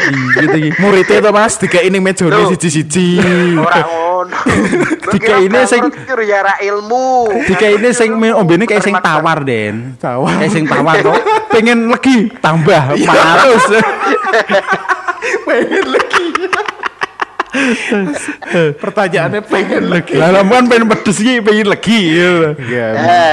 gitu 0.41 0.57
iki. 0.57 0.69
Muridnya 0.81 1.21
to 1.21 1.29
Mas, 1.29 1.53
tiga 1.61 1.85
ini 1.85 2.01
mejone 2.01 2.49
siji-siji. 2.49 3.21
Ora 3.61 3.77
ngono. 3.85 4.37
Tiga 5.13 5.37
ini 5.37 5.59
sing- 5.69 5.93
ya 6.25 6.39
ra 6.41 6.55
ilmu. 6.57 7.29
Ini 7.45 7.89
sing 7.93 8.17
ombene 8.17 8.65
kayak 8.65 8.81
sing 8.81 8.95
tawar 8.97 9.45
Den. 9.45 9.93
Tawar. 10.01 10.41
Kayak 10.41 10.51
sing 10.51 10.65
tawar 10.65 10.97
kok. 10.97 11.13
Pengen 11.53 11.93
lagi 11.93 12.33
tambah 12.41 12.97
400. 12.97 13.77
pengen 15.45 15.85
lagi. 15.93 16.25
Pertanyaannya 18.75 19.41
pengen 19.41 19.83
lagi. 19.87 20.17
Lah 20.17 20.29
lampuan 20.31 20.65
pengen 20.65 20.89
pedes 20.89 21.17
iki 21.17 21.39
pengen 21.39 21.67
lagi. 21.67 21.99
gitu. 22.11 22.49
Iya. 22.65 22.87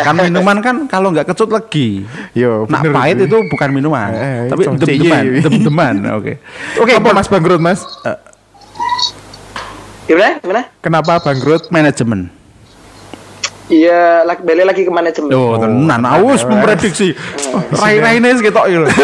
Kan 0.05 0.15
minuman 0.19 0.57
kan 0.61 0.77
kalau 0.87 1.09
nggak 1.11 1.27
kecut 1.27 1.49
lagi. 1.49 2.05
Yo, 2.33 2.69
Nak 2.69 2.85
bener. 2.85 2.95
pahit 2.95 3.17
itu 3.21 3.37
bukan 3.49 3.69
minuman, 3.71 4.11
Eh, 4.13 4.41
tapi 4.49 4.63
dem-deman, 4.67 5.23
iya. 5.25 5.41
dem-deman. 5.43 5.95
Oke. 6.21 6.33
Oke, 6.77 6.93
apa 6.93 7.09
Mas 7.11 7.27
bangkrut 7.27 7.61
Mas? 7.61 7.81
Gimana? 10.05 10.43
Gimana? 10.43 10.63
Kenapa 10.81 11.13
bangkrut? 11.19 11.71
Manajemen. 11.71 12.40
Iya, 13.71 14.27
lagi 14.27 14.43
balik 14.43 14.65
lagi 14.67 14.83
ke 14.83 14.91
manajemen. 14.91 15.31
Oh, 15.31 15.55
tenan 15.55 16.03
aus 16.03 16.43
memprediksi. 16.43 17.15
Rai-raine 17.81 18.35
ketok 18.37 18.67
iki 18.67 18.79
lho. 18.79 18.89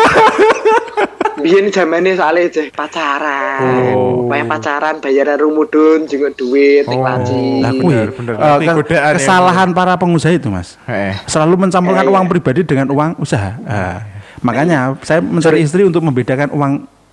biyen 1.37 1.70
zamane 1.70 2.16
soalnya 2.18 2.50
aja 2.50 2.62
pacaran. 2.74 3.94
Oh. 3.94 4.26
Pacaran 4.26 4.98
bayaran 4.98 5.38
rumudun 5.38 6.11
juga 6.11 6.35
duit 6.35 6.83
ning 6.85 6.98
laci. 6.98 7.62
Lah 7.62 7.70
Bener, 7.70 8.11
kuwi 8.11 8.18
bener. 8.18 8.35
eh, 8.35 8.83
ke- 8.83 8.90
ya, 8.90 9.14
kesalahan 9.14 9.70
para 9.70 9.94
pengusaha 9.94 10.35
itu, 10.35 10.50
Mas. 10.50 10.74
Eh. 10.87 11.14
Selalu 11.24 11.68
mencampurkan 11.68 12.02
Eh, 12.02 12.11
iya. 12.11 12.14
uang 12.14 12.26
pribadi 12.26 12.66
dengan 12.66 12.90
uang 12.90 13.22
usaha. 13.22 13.55
Ah, 13.62 14.02
makanya 14.42 14.98
saya 15.07 15.22
mencari 15.22 15.62
istri 15.62 15.87
untuk 15.87 16.02
membedakan 16.02 16.50
uang 16.50 16.72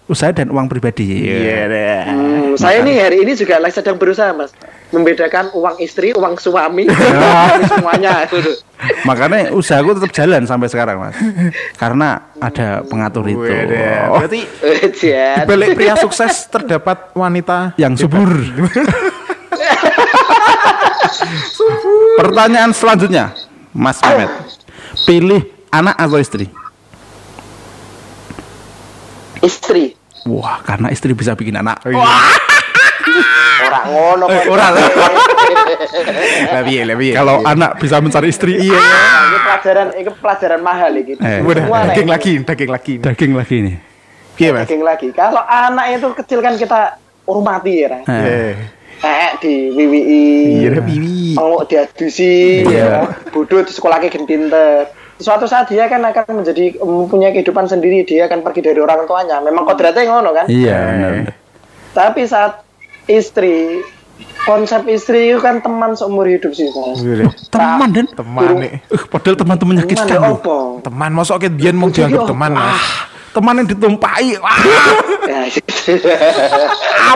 usaha 0.10 0.34
dan 0.34 0.50
uang 0.50 0.66
pribadi. 0.66 1.30
Iya 1.30 1.62
deh. 1.70 2.00
Hmm, 2.10 2.50
saya 2.58 2.82
nih 2.82 2.96
hari 3.00 3.18
ini 3.22 3.38
juga 3.38 3.62
lagi 3.62 3.78
sedang 3.78 3.96
berusaha 3.96 4.34
mas 4.34 4.50
membedakan 4.94 5.50
uang 5.58 5.82
istri, 5.82 6.14
uang 6.14 6.38
suami, 6.38 6.86
semuanya. 7.74 8.30
Makanya 9.04 9.50
usahaku 9.52 9.98
tetap 9.98 10.12
jalan 10.14 10.46
sampai 10.46 10.70
sekarang, 10.70 11.02
Mas. 11.02 11.18
Karena 11.76 12.30
ada 12.38 12.86
pengatur 12.86 13.26
itu. 13.26 13.42
Oh, 13.42 14.22
Berarti 14.22 14.46
Jen. 14.94 15.50
balik 15.50 15.74
pria 15.74 15.98
sukses 15.98 16.46
terdapat 16.48 17.12
wanita 17.18 17.74
yang 17.76 17.98
subur. 17.98 18.30
Pertanyaan 22.14 22.72
selanjutnya, 22.72 23.34
Mas 23.74 23.98
Mehmet. 24.00 24.30
Pilih 25.04 25.42
anak 25.74 25.98
atau 25.98 26.22
istri? 26.22 26.46
Istri. 29.42 29.98
Wah, 30.24 30.64
karena 30.64 30.88
istri 30.88 31.12
bisa 31.12 31.36
bikin 31.36 31.58
anak. 31.60 31.82
Orang 33.74 33.86
ngono 33.90 34.26
kok. 34.30 34.44
Ora. 34.54 34.68
lebih 36.54 36.78
lebih. 36.86 37.10
Kalau 37.18 37.42
anak 37.42 37.82
bisa 37.82 37.98
mencari 37.98 38.30
istri, 38.30 38.54
iya. 38.60 38.78
Nah, 38.78 39.22
ini 39.26 39.38
pelajaran 39.42 39.88
ini 39.98 40.12
pelajaran 40.14 40.62
mahal 40.62 40.92
iki. 40.94 41.14
Eh, 41.18 41.40
daging 41.90 42.10
lagi, 42.10 42.34
daging 42.40 42.70
lagi. 42.70 42.94
Daging 43.02 43.34
lagi 43.34 43.58
nih. 43.62 43.76
Iya 44.34 44.50
mas. 44.50 44.62
daging 44.66 44.84
lagi. 44.84 45.08
Kalau 45.14 45.42
anak 45.42 45.86
itu 45.94 46.08
kecil 46.18 46.40
kan 46.42 46.54
kita 46.58 46.98
hormati 47.26 47.74
ya. 47.82 48.02
Eh, 48.06 48.14
Eh. 48.14 48.54
Eh 49.04 49.32
di 49.42 49.54
wiwi. 49.74 50.02
Iya 50.62 50.70
bibi. 50.80 51.36
Penguk 51.36 51.68
diadusi, 51.68 52.64
Iya. 52.64 52.86
ya. 53.04 53.30
bodoh 53.30 53.66
di 53.66 53.72
sekolahnya 53.74 54.08
gen 54.08 54.24
pinter. 54.24 54.88
Suatu 55.20 55.46
saat 55.46 55.70
dia 55.70 55.86
kan 55.86 56.02
akan 56.02 56.42
menjadi 56.42 56.80
mempunyai 56.80 57.32
kehidupan 57.32 57.70
sendiri, 57.70 58.04
dia 58.04 58.26
akan 58.26 58.42
pergi 58.42 58.66
dari 58.66 58.80
orang 58.82 59.06
tuanya. 59.06 59.40
Memang 59.40 59.64
kodratnya 59.64 60.10
ngono 60.10 60.34
kan? 60.34 60.46
Iya, 60.50 60.78
benar. 60.90 61.12
Tapi 61.94 62.22
saat 62.26 62.66
istri, 63.08 63.84
konsep 64.44 64.84
istri 64.88 65.32
itu 65.32 65.40
kan 65.40 65.60
teman 65.60 65.96
seumur 65.96 66.28
hidup 66.28 66.52
sih. 66.52 66.68
Mas. 66.70 67.00
Iya 67.00 67.14
deh. 67.24 67.32
Teman 67.50 67.90
dan 67.92 68.08
Teman 68.12 68.52
nih. 68.60 68.74
Eh, 68.84 69.04
padahal 69.08 69.36
teman-teman 69.36 69.76
Teman 69.76 69.84
menyakitkan 69.84 70.08
ya 70.08 70.20
loh. 70.20 70.36
opo? 70.40 70.58
Teman 70.84 71.12
masuk 71.12 71.36
ke 71.40 71.50
biyen 71.50 71.76
mau 71.76 71.90
Jadi 71.90 72.08
dianggap 72.12 72.22
teman 72.30 72.52
mas. 72.54 72.84
Teman 73.34 73.58
yang 73.58 73.66
ditumpai. 73.66 74.38
Wah, 74.38 74.62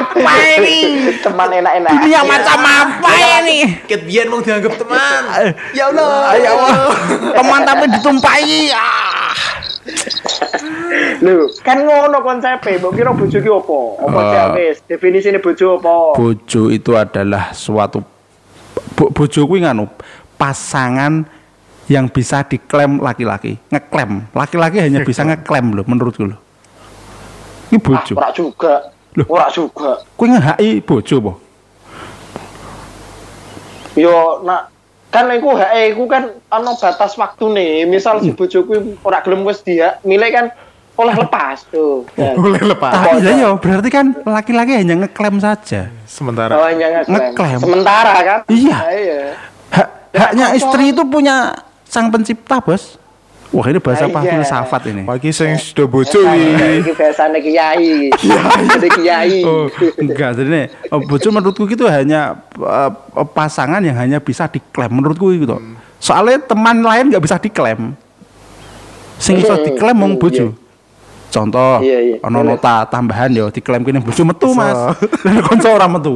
apa 0.02 0.34
ini? 0.58 0.78
teman 1.21 1.50
enak-enak. 1.54 1.91
Dunia 1.93 2.21
macam 2.26 2.58
apa 2.58 3.12
ini? 3.45 3.58
Ket 3.86 4.02
biyen 4.02 4.26
mau 4.26 4.41
dianggap 4.41 4.82
teman. 4.82 5.21
Ya 5.78 5.93
Allah, 5.93 6.34
ya 6.41 6.50
Allah. 6.58 6.89
Teman 7.38 7.60
tapi 7.62 7.86
ditumpai. 7.93 8.73
Ah. 8.73 9.57
Lho, 11.17 11.49
kan 11.65 11.82
ngono 11.82 12.21
konsepnya. 12.21 12.77
Mbok 12.77 12.93
kira 12.93 13.12
bojo 13.13 13.38
ki 13.41 13.49
opo? 13.49 13.97
Opo 13.97 14.19
uh, 14.19 14.53
wis? 14.53 14.84
Definisine 14.86 15.41
bojo 15.41 15.82
opo? 15.82 16.13
Bojo 16.13 16.69
itu 16.69 16.93
adalah 16.93 17.51
suatu 17.58 18.06
bo, 18.93 19.10
bojo 19.10 19.49
kuwi 19.49 19.65
nganu 19.65 19.89
pasangan 20.38 21.25
yang 21.88 22.06
bisa 22.12 22.43
diklaim 22.45 22.99
laki-laki, 22.99 23.58
ngeklaim. 23.71 24.27
Laki-laki 24.36 24.77
hanya 24.84 25.01
bisa 25.01 25.23
ngeklaim 25.23 25.73
loh 25.73 25.86
menurutku 25.88 26.27
loh. 26.27 26.39
Ini 27.73 27.80
Ah, 27.80 27.84
bojo. 27.84 28.13
ora 28.15 28.30
juga. 28.32 28.73
Loh. 29.17 29.25
Ora 29.32 29.47
juga. 29.49 29.91
Kuwi 30.13 30.27
ngehaki 30.36 30.69
bojo 30.86 31.15
po. 31.23 31.32
Yo 33.97 34.45
nak 34.45 34.69
kan 35.10 35.25
iku 35.34 35.58
hak 35.58 35.71
iku 35.97 36.06
kan 36.06 36.30
ana 36.53 36.77
batas 36.77 37.17
waktu 37.17 37.45
nih. 37.49 37.71
Misal 37.89 38.21
si 38.21 38.30
bojoku 38.30 38.99
ora 39.01 39.25
gelem 39.25 39.41
wis 39.47 39.65
dia 39.65 39.97
milih 40.06 40.30
kan 40.30 40.45
oleh 40.97 41.15
lepas 41.15 41.57
tuh. 41.69 42.03
Ya. 42.17 42.33
Boleh 42.33 42.62
lepas. 42.62 42.91
Tapi 42.91 43.21
lah 43.21 43.36
ya 43.38 43.49
berarti 43.55 43.89
kan 43.93 44.05
laki-laki 44.25 44.73
hanya 44.73 45.05
ngeklaim 45.05 45.38
saja. 45.38 45.93
Sementara. 46.10 46.57
Oh, 46.57 46.65
hanya 46.65 47.01
ngeklaim. 47.01 47.13
Ngeklaim. 47.13 47.60
Sementara 47.62 48.13
kan? 48.25 48.39
Iya. 48.49 48.77
Nah, 48.77 48.91
iya. 48.97 49.21
Hak, 49.69 49.88
haknya 50.17 50.45
istri 50.57 50.91
itu 50.91 51.01
punya 51.05 51.53
sang 51.86 52.10
pencipta, 52.10 52.57
Bos. 52.57 52.97
Wah, 53.47 53.63
ini 53.71 53.79
bahasa 53.79 54.03
Ah, 54.03 54.12
apa 54.12 54.19
iya. 54.27 54.31
filsafat 54.36 54.81
ini. 54.91 55.07
Pagi 55.07 55.31
sing 55.31 55.55
sudah 55.55 55.88
bojo 55.88 56.19
iki. 56.19 56.83
Iki 56.83 56.91
biasanya 56.99 57.39
kiai. 57.39 58.12
Jadi 58.12 58.88
kiai. 58.91 59.39
Oh, 59.47 59.71
enggak, 60.03 60.36
jadi 60.36 60.49
nih, 60.51 60.65
oh, 60.91 60.99
bojo 60.99 61.27
menurutku 61.31 61.63
itu 61.63 61.88
hanya 61.88 62.43
eh, 62.60 62.91
pasangan 63.31 63.79
yang 63.79 63.95
hanya 63.95 64.19
bisa 64.19 64.51
diklaim 64.51 64.91
menurutku 64.91 65.31
itu. 65.31 65.55
Soalnya 66.03 66.43
teman 66.43 66.83
lain 66.83 67.07
nggak 67.07 67.23
bisa 67.23 67.39
diklaim. 67.39 67.95
Sing 69.15 69.39
iso 69.39 69.55
Hmm, 69.55 69.63
diklaim 69.63 69.95
mong 69.95 70.13
hmm, 70.19 70.21
bojo. 70.21 70.45
Contoh, 71.38 71.73
Iya, 71.86 71.97
iya. 72.02 72.17
ono 72.26 72.41
nota 72.41 72.89
tambahan 72.89 73.30
yo 73.30 73.54
diklaim 73.54 73.86
kene 73.86 74.02
bojo 74.02 74.23
metu. 74.26 74.50
Mas. 74.58 74.73
Lah 75.26 75.34
konco 75.45 75.69
ora 75.69 75.86
metu. 75.86 76.15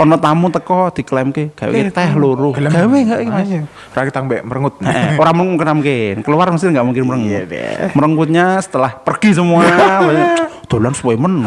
Ono 0.00 0.14
tamu 0.20 0.52
teko 0.52 0.92
diklaim 0.92 1.32
ke 1.32 1.48
gawe 1.56 1.72
teh 1.72 2.10
loro. 2.14 2.52
Gawe 2.52 2.70
enggak 2.92 3.20
iki, 3.24 3.30
Mas? 3.32 3.48
Ra 3.96 4.04
kita 4.04 4.20
mbek 4.20 4.44
merengut. 4.44 4.74
Eh, 4.84 5.16
orang 5.16 5.34
mungkin 5.36 6.20
keluar 6.20 6.52
mesti 6.52 6.68
nggak 6.68 6.86
mungkin 6.86 7.04
merengut. 7.08 7.48
Iya. 7.48 7.92
Merengutnya 7.96 8.60
setelah 8.60 8.92
pergi 9.00 9.40
semua. 9.40 9.64
Dolan 10.70 10.94
suwe 10.94 11.16
men. 11.16 11.42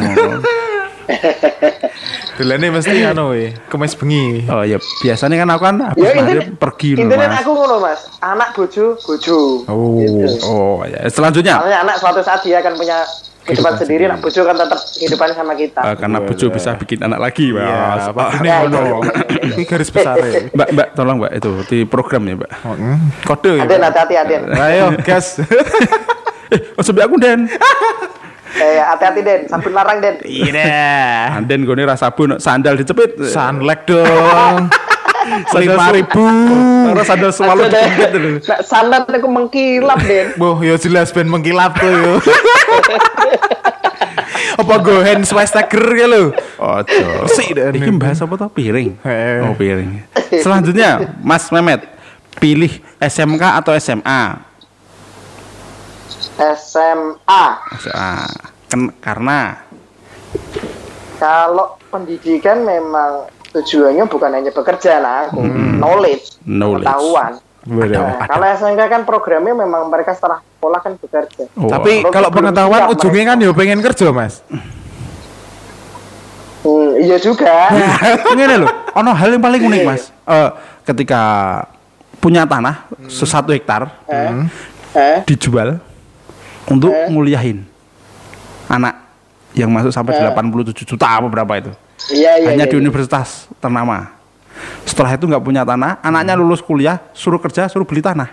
Dolane 2.37 2.67
mesti 2.73 2.97
anu 3.05 3.31
we, 3.31 3.53
kemes 3.69 3.93
bengi. 3.93 4.47
Oh 4.49 4.65
ya 4.65 4.81
biasanya 5.01 5.45
kan 5.45 5.49
aku 5.53 5.61
kan 5.61 5.75
habis 5.83 6.01
Ya 6.01 6.11
maghrib 6.17 6.45
pergi 6.57 6.89
loh 6.97 7.05
intinya 7.05 7.37
aku 7.37 7.51
ngono 7.53 7.75
mas. 7.79 8.01
Anak 8.19 8.57
bojo, 8.57 8.97
bojo. 8.97 9.37
Oh. 9.69 10.01
Gitu. 10.01 10.41
Oh 10.47 10.81
ya 10.83 11.05
selanjutnya 11.07 11.61
Soalnya 11.61 11.79
anak 11.85 11.95
suatu 12.01 12.19
saat 12.25 12.41
dia 12.41 12.57
akan 12.59 12.73
punya 12.73 13.05
kehidupan 13.43 13.75
sendiri, 13.75 14.07
nah 14.07 14.15
bojo 14.15 14.39
kan 14.39 14.55
tetap 14.55 14.79
kehidupannya 14.95 15.35
sama 15.35 15.53
kita. 15.53 15.79
Eh, 15.83 15.95
karena 15.99 16.17
Iya, 16.23 16.27
bojo 16.31 16.45
iya. 16.47 16.53
bisa 16.55 16.69
bikin 16.79 16.99
anak 17.03 17.19
lagi 17.19 17.45
mas. 17.51 17.67
Iya, 18.07 18.15
Pak. 18.15 18.29
Ini 18.39 18.47
Ya, 18.47 18.55
ngono. 18.63 18.79
iya. 18.79 18.95
Iki 19.51 19.63
garis 19.67 19.89
besar 19.91 20.15
ya. 20.15 20.31
Mbak 20.47 20.69
mbak 20.71 20.87
tolong 20.95 21.17
mbak 21.19 21.31
itu 21.35 21.51
di 21.67 21.77
program 21.83 22.23
ya 22.23 22.39
mbak. 22.39 22.51
Oh, 22.63 22.71
hmm. 22.71 22.97
Kode 23.27 23.51
ya. 23.59 23.67
Aden 23.67 23.83
hati-hati 23.83 24.15
Aden. 24.15 24.41
Ayo, 24.55 24.85
gas. 25.03 25.37
Eh 26.53 26.61
masuk 26.77 26.93
aku 27.01 27.17
Den. 27.17 27.49
Eh 28.53 28.77
hati-hati 28.77 29.21
Den, 29.25 29.39
sabun 29.49 29.73
larang 29.73 29.97
Den. 29.97 30.21
Iya. 30.21 31.41
Anden 31.41 31.65
gue 31.65 31.75
rasa 31.85 32.13
sabun 32.13 32.37
sandal 32.37 32.77
dicepit. 32.77 33.17
Sunlek 33.17 33.89
dong. 33.89 34.69
Lima 35.63 35.87
ribu. 35.95 36.25
Terus 36.91 37.05
sandal 37.07 37.31
selalu 37.31 37.61
dicepit 37.71 38.09
dulu. 38.13 38.29
Sandal 38.61 39.07
aku 39.07 39.29
mengkilap 39.29 39.99
Den. 40.05 40.37
Boh, 40.37 40.59
yo 40.61 40.77
jelas 40.77 41.09
ben 41.15 41.31
mengkilap 41.31 41.79
tuh 41.79 41.89
yo. 41.89 42.13
Apa 44.53 44.85
go 44.85 45.01
hand 45.01 45.25
swastagger 45.25 45.81
ya 45.97 46.05
lo? 46.05 46.29
Ojo. 46.61 47.25
Dan. 47.57 47.73
Iki 47.73 47.89
bahas 47.97 48.21
apa 48.21 48.37
tuh 48.37 48.53
piring? 48.53 49.01
Oh 49.49 49.57
piring. 49.57 50.05
Selanjutnya 50.29 51.17
Mas 51.25 51.49
Mehmet 51.49 51.81
pilih 52.37 52.69
SMK 53.01 53.41
atau 53.41 53.73
SMA? 53.81 54.52
SMA. 56.35 57.45
SMA. 57.77 58.11
Ken- 58.65 58.93
karena 58.97 59.61
Kalau 61.15 61.79
pendidikan 61.87 62.61
memang 62.61 63.25
tujuannya 63.49 64.03
bukan 64.05 64.31
hanya 64.33 64.49
bekerja 64.49 64.97
nah, 64.97 65.29
aku. 65.29 65.39
knowledge, 65.77 66.41
Hmm. 66.41 66.57
Knowledge. 66.59 66.83
pengetahuan. 66.83 67.31
Beda. 67.63 67.95
Nah, 67.95 68.27
kalau 68.27 68.45
SMK 68.49 68.81
kan 68.83 69.01
programnya 69.03 69.55
memang 69.55 69.87
mereka 69.87 70.11
setelah 70.11 70.43
sekolah 70.43 70.79
kan 70.79 70.99
bekerja. 70.99 71.47
Oh, 71.55 71.71
Tapi 71.71 72.03
Kalau 72.05 72.27
pengetahuan 72.27 72.91
ujungnya 72.91 73.23
kan 73.25 73.37
yo 73.39 73.55
pengen 73.55 73.79
kerja, 73.79 74.11
Mas. 74.11 74.43
Hmm, 76.59 76.95
iya 76.97 77.15
juga. 77.17 77.71
ini 78.35 78.43
loh, 78.57 78.67
ono 78.93 79.11
hal 79.11 79.31
yang 79.31 79.43
paling 79.43 79.63
unik 79.63 79.81
mas. 79.83 80.11
Eh, 80.23 80.49
ketika 80.83 81.21
punya 82.17 82.43
tanah 82.43 82.87
sesatu 83.05 83.51
hektar 83.51 83.91
Eh, 84.07 84.31
eh, 84.95 85.17
dijual 85.23 85.79
untuk 86.69 86.91
nguliahin 87.11 87.63
anak 88.67 88.95
yang 89.53 89.69
masuk 89.69 89.93
sampai 89.93 90.17
87 90.17 90.73
juta 90.87 91.05
apa 91.05 91.27
berapa 91.29 91.53
itu. 91.59 91.71
iya 92.09 92.41
iya. 92.41 92.47
Hanya 92.55 92.65
iya, 92.65 92.71
di 92.71 92.75
iya. 92.77 92.81
universitas 92.81 93.45
ternama. 93.61 94.09
Setelah 94.85 95.13
itu 95.17 95.25
nggak 95.29 95.43
punya 95.43 95.61
tanah, 95.65 96.01
anaknya 96.01 96.33
lulus 96.37 96.61
kuliah, 96.61 97.01
suruh 97.13 97.37
kerja, 97.37 97.69
suruh 97.69 97.85
beli 97.85 98.01
tanah. 98.01 98.29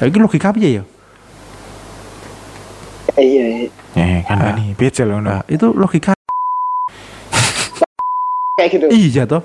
Ya, 0.00 0.08
ini 0.08 0.18
logika 0.18 0.50
apa 0.52 0.58
ya? 0.60 0.82
Iya, 3.12 3.44
iya. 3.44 3.68
Eh, 3.92 4.20
kan 4.24 4.56
ini 4.56 4.72
beda 4.72 5.04
loh. 5.04 5.20
Nah, 5.20 5.44
itu 5.48 5.68
logika 5.76 6.16
Kayak 8.56 8.68
gitu. 8.72 8.86
iya 8.88 9.22
toh. 9.28 9.44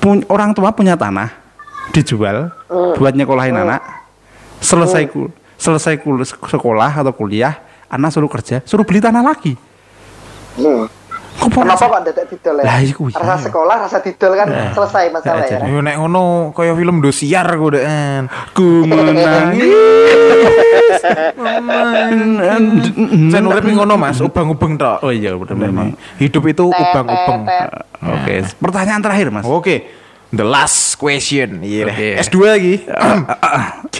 Pun- 0.00 0.26
orang 0.28 0.52
tua 0.52 0.70
punya 0.76 0.92
tanah 0.96 1.32
dijual 1.92 2.52
Hmm. 2.68 2.94
buat 3.00 3.16
nyekolahin 3.16 3.56
anak. 3.56 3.80
Selesai 4.60 5.08
kul 5.08 5.28
selesai 5.56 6.00
kul 6.00 6.22
sekolah 6.24 6.92
atau 7.02 7.12
kuliah, 7.16 7.56
anak 7.88 8.12
suruh 8.12 8.30
kerja, 8.30 8.60
suruh 8.64 8.84
beli 8.84 9.00
tanah 9.00 9.22
lagi. 9.24 9.56
Hmm. 10.56 10.88
Kok 11.36 11.52
Kenapa 11.52 11.84
kok 11.84 12.00
dadak 12.08 12.26
didol 12.32 12.56
ya? 12.58 12.64
Lah, 12.64 12.78
iku 12.80 13.12
ya. 13.12 13.20
Rasa 13.20 13.52
sekolah, 13.52 13.76
rasa 13.84 14.00
didol 14.00 14.32
kan 14.40 14.48
selesai 14.72 15.04
masalah 15.12 15.44
Ya, 15.44 15.60
ya. 15.60 15.68
Yo 15.68 15.84
nek 15.84 15.94
ngono 16.00 16.50
kaya 16.56 16.72
film 16.72 17.04
dosiar 17.04 17.44
ku 17.60 17.68
dekan. 17.68 18.32
ku 18.56 18.88
menangis? 18.88 19.68
Sen 23.28 23.44
urip 23.44 23.64
ngono 23.68 24.00
Mas, 24.00 24.16
ubang-ubeng 24.24 24.80
tok. 24.80 25.04
Oh 25.04 25.12
iya, 25.12 25.36
benar. 25.36 25.92
Hidup 26.16 26.42
itu 26.48 26.72
ubang-ubeng. 26.72 27.40
Oke, 28.00 28.34
pertanyaan 28.56 29.04
terakhir, 29.04 29.28
Mas. 29.28 29.44
Oke. 29.44 30.05
The 30.34 30.42
last 30.42 30.98
question. 30.98 31.62
Iya. 31.62 31.86
Oke. 31.86 31.94
deh. 31.94 32.12
S2 32.18 32.36
lagi. 32.42 32.74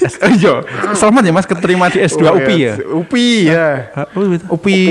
Iya, 0.37 0.63
selamat 0.95 1.23
ya 1.25 1.33
Mas 1.33 1.49
keterima 1.49 1.89
di 1.91 1.99
S2 2.05 2.23
UPI 2.29 2.57
ya. 2.61 2.75
UPI 2.79 3.31
ya. 3.49 3.69
Oh, 4.15 4.23
gitu. 4.29 4.45
UPI. 4.55 4.87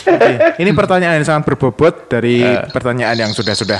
Oke, 0.00 0.32
Ini 0.58 0.70
pertanyaan 0.74 1.22
yang 1.22 1.26
sangat 1.28 1.46
berbobot 1.46 2.10
dari 2.10 2.42
pertanyaan 2.74 3.14
yang 3.14 3.30
sudah-sudah. 3.30 3.78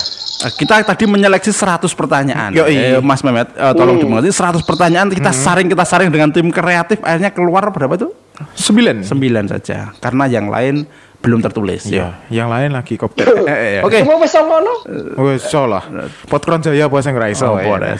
Kita 0.54 0.80
tadi 0.86 1.04
menyeleksi 1.04 1.50
100 1.50 1.90
pertanyaan. 1.92 2.50
Yoi. 2.54 2.96
Eh, 2.96 3.00
Mas 3.02 3.20
Mehmet, 3.26 3.50
eh, 3.52 3.74
tolong 3.74 3.98
dimengerti 3.98 4.30
100 4.32 4.62
pertanyaan 4.62 5.10
kita 5.10 5.32
saring 5.34 5.68
kita 5.68 5.84
saring 5.84 6.08
dengan 6.08 6.30
tim 6.30 6.48
kreatif 6.48 7.02
akhirnya 7.02 7.34
keluar 7.34 7.66
berapa 7.74 7.92
tuh? 7.98 8.14
Sembilan. 8.56 9.04
9 9.04 9.52
saja. 9.52 9.92
Karena 10.00 10.24
yang 10.30 10.48
lain 10.48 10.86
belum 11.20 11.44
tertulis. 11.44 11.84
Ya, 11.84 12.24
yang 12.32 12.48
lain 12.48 12.72
lagi 12.72 12.96
kopter. 12.96 13.28
Eh, 13.50 13.80
eh, 13.80 13.84
Oke. 13.84 14.00
Semua 14.00 14.16
wis 14.20 14.32
ngono. 14.36 14.72
Wes 15.20 15.44
so 15.44 15.68
lah. 15.68 15.84
Potkron 16.28 16.64
Jaya 16.64 16.88
apa 16.88 16.96
sing 17.04 17.14
ra 17.16 17.28
iso. 17.28 17.52
Oh, 17.52 17.60
ya. 17.60 17.68
boleh. 17.68 17.92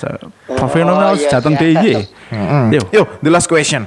Fenomenal 0.73 1.15
Oh, 1.15 1.21
iya, 1.21 1.29
jateng 1.29 1.55
iya. 1.61 1.61
DIY. 1.61 1.95
Yo. 2.77 2.83
Yo, 2.93 3.03
the 3.21 3.29
last 3.29 3.49
question. 3.49 3.85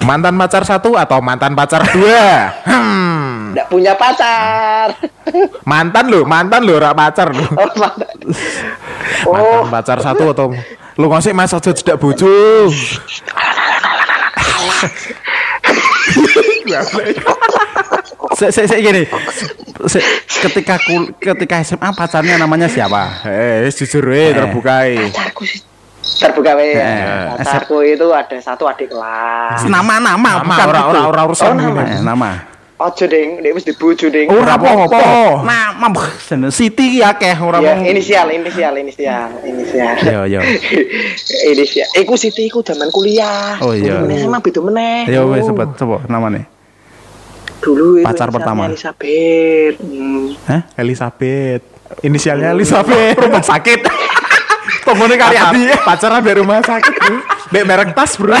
Mantan 0.00 0.32
pacar 0.40 0.64
satu 0.64 0.96
atau 0.96 1.20
mantan 1.20 1.52
pacar 1.52 1.84
dua? 1.92 2.48
Hmm. 2.64 3.52
Nggak 3.52 3.68
punya 3.68 3.92
pacar. 4.00 4.96
Mantan 5.70 6.08
lo, 6.08 6.24
mantan 6.24 6.64
lo, 6.64 6.80
rak 6.80 6.96
pacar 6.96 7.36
lo. 7.36 7.44
Oh? 7.44 7.68
Mantan 7.84 8.08
Oh, 9.28 9.68
pacar 9.68 10.00
satu 10.00 10.32
atau 10.32 10.56
lo 10.96 11.06
ngasih 11.12 11.36
mas 11.36 11.52
aja 11.52 11.76
cedak 11.76 12.00
bojo. 12.00 12.26
Saya 18.40 18.50
saya 18.50 18.66
saya 18.66 18.80
gini. 18.80 19.04
Se- 19.84 20.00
ketika 20.40 20.80
kul- 20.80 21.12
ketika 21.14 21.60
SMA 21.60 21.92
pacarnya 21.92 22.40
namanya 22.40 22.66
siapa? 22.66 23.20
Eh, 23.22 23.68
jujur 23.68 24.00
eh 24.08 24.32
terbuka 24.32 24.88
eh. 24.88 25.12
pacarku 25.12 25.44
sih. 25.44 25.60
Terbuka. 26.00 26.56
Eh, 26.56 27.36
Pacarku 27.36 27.84
itu 27.84 28.08
ada 28.08 28.32
satu 28.40 28.64
adik 28.64 28.88
kelas. 28.88 29.68
Nama-nama 29.68 30.08
Nama 30.16 30.40
bukan 30.40 30.66
ora 30.66 30.80
itu. 30.80 30.88
ora 30.88 31.00
ora 31.06 31.22
urusan 31.28 31.46
Oh, 31.46 31.54
nama. 31.54 31.82
Eh, 31.84 32.00
nama. 32.00 32.30
Ojo 32.80 33.04
ding, 33.04 33.44
dia 33.44 33.52
mesti 33.52 33.76
bojo 33.76 34.08
ding. 34.08 34.32
Ora 34.32 34.56
apa-apa. 34.56 34.88
apa. 34.88 35.44
Nama 35.44 35.86
bah, 35.92 36.08
Siti 36.48 36.96
ya 36.96 37.12
keh 37.12 37.36
ora 37.36 37.60
Ya, 37.60 37.76
inisial, 37.76 38.32
inisial, 38.32 38.72
inisial, 38.72 39.28
inisial. 39.44 39.96
Yo 40.00 40.20
yo. 40.24 40.40
inisial. 41.52 41.88
Iku 41.92 42.16
Siti 42.16 42.48
iku 42.48 42.64
zaman 42.64 42.88
kuliah. 42.88 43.60
Oh, 43.60 43.76
iya. 43.76 44.00
Sama 44.16 44.40
beda 44.40 44.64
meneh. 44.64 45.12
Yo 45.12 45.28
Oh. 45.28 45.36
wes 45.36 45.44
sebut 45.44 45.76
sebut 45.76 46.08
namanya. 46.08 46.48
Dulu 47.60 48.00
itu 48.00 48.06
Pacar 48.06 48.28
pertama. 48.28 48.66
Elizabeth. 48.66 49.76
Hmm. 49.78 50.32
Hah? 50.44 50.60
Elizabeth. 50.74 51.62
Inisialnya 52.00 52.50
Elizabeth. 52.50 53.16
Rumah 53.16 53.42
sakit. 53.42 53.80
Tombone 54.86 55.14
kali 55.14 55.36
Pacar- 55.36 55.52
adi. 55.52 55.62
Pacaran 55.76 56.20
dari 56.20 56.38
rumah 56.38 56.58
sakit. 56.58 56.94
bro. 56.96 57.16
Bek 57.50 57.64
merek 57.64 57.90
tas, 57.92 58.16
Bro. 58.16 58.32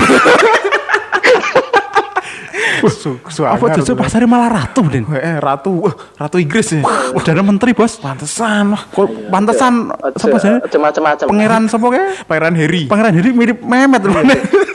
Su- 2.80 3.20
su- 3.28 3.44
Apa 3.44 3.76
jujur 3.76 3.92
bro. 3.92 4.08
pasarnya 4.08 4.24
malah 4.24 4.48
ratu, 4.48 4.80
Den? 4.88 5.04
Eh, 5.06 5.36
ratu, 5.36 5.84
wah, 5.84 5.92
ratu 6.16 6.40
Inggris 6.40 6.72
ya. 6.72 6.80
Udah 7.12 7.44
menteri, 7.44 7.76
Bos. 7.76 8.00
Pantesan, 8.00 8.72
wah. 8.72 8.80
Kok 8.86 9.28
pantesan 9.28 9.92
Ojo, 9.92 10.16
sapa 10.16 10.36
sih? 10.40 10.54
macam-macam. 10.78 11.26
Pangeran 11.28 11.62
sapa 11.68 11.86
ke? 11.90 12.02
Pangeran 12.24 12.54
Harry. 12.56 12.82
Pangeran 12.88 13.12
Harry 13.12 13.30
mirip 13.32 13.60
Mehmet 13.60 14.00
lho. 14.00 14.16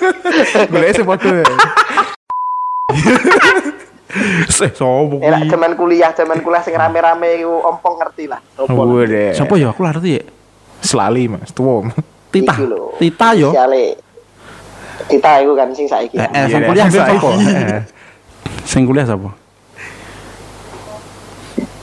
Boleh 0.72 0.90
sih 0.94 1.02
podo. 1.02 1.42
Seh, 4.48 4.72
sopo 4.72 5.20
Eh, 5.20 5.28
kuwi? 5.28 5.50
zaman 5.50 5.72
kuliah, 5.76 6.12
zaman 6.12 6.40
kuliah 6.40 6.64
sing 6.64 6.72
rame-rame 6.74 7.36
iku 7.38 7.52
ompong 7.66 8.00
ngerti 8.00 8.26
lah. 8.26 8.40
Opo 8.56 8.82
lah. 8.88 9.04
deh. 9.04 9.32
Sopo 9.34 9.56
ya? 9.56 9.70
Aku 9.70 9.84
lah 9.84 9.92
ngerti 9.92 10.10
ya. 10.14 10.24
Selali, 10.80 11.28
Mas. 11.28 11.52
Tua. 11.52 11.84
Tita. 12.30 12.56
Tita 12.96 13.28
yo. 13.34 13.52
Tita 15.06 15.32
iku 15.38 15.54
kan 15.54 15.70
sing 15.72 15.86
saiki. 15.86 16.16
Eh, 16.16 16.24
eh, 16.24 16.32
Iya, 16.32 16.48
sing 16.48 16.62
deh. 16.62 16.68
kuliah 16.68 16.86
Sing 16.86 16.96
sapa? 16.98 17.12
saiki. 17.12 17.52
Eh, 17.52 17.82
Sing 18.64 18.82
kuliah 18.86 19.06
sapa? 19.06 19.30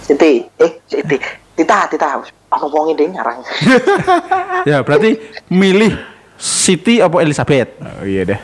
Siti, 0.02 0.32
eh 0.56 0.70
Siti. 0.84 1.16
Tita, 1.52 1.78
Tita. 1.86 2.08
Ono 2.52 2.66
wonge 2.68 2.92
ding 2.94 3.12
ngarang. 3.12 3.40
Ya, 4.62 4.80
berarti 4.80 5.18
milih 5.48 5.92
Siti 6.34 6.98
apa 6.98 7.18
Elizabeth? 7.18 7.76
Oh, 7.78 8.04
iya 8.04 8.22
deh. 8.24 8.40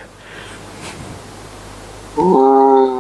Hmm. 2.14 2.97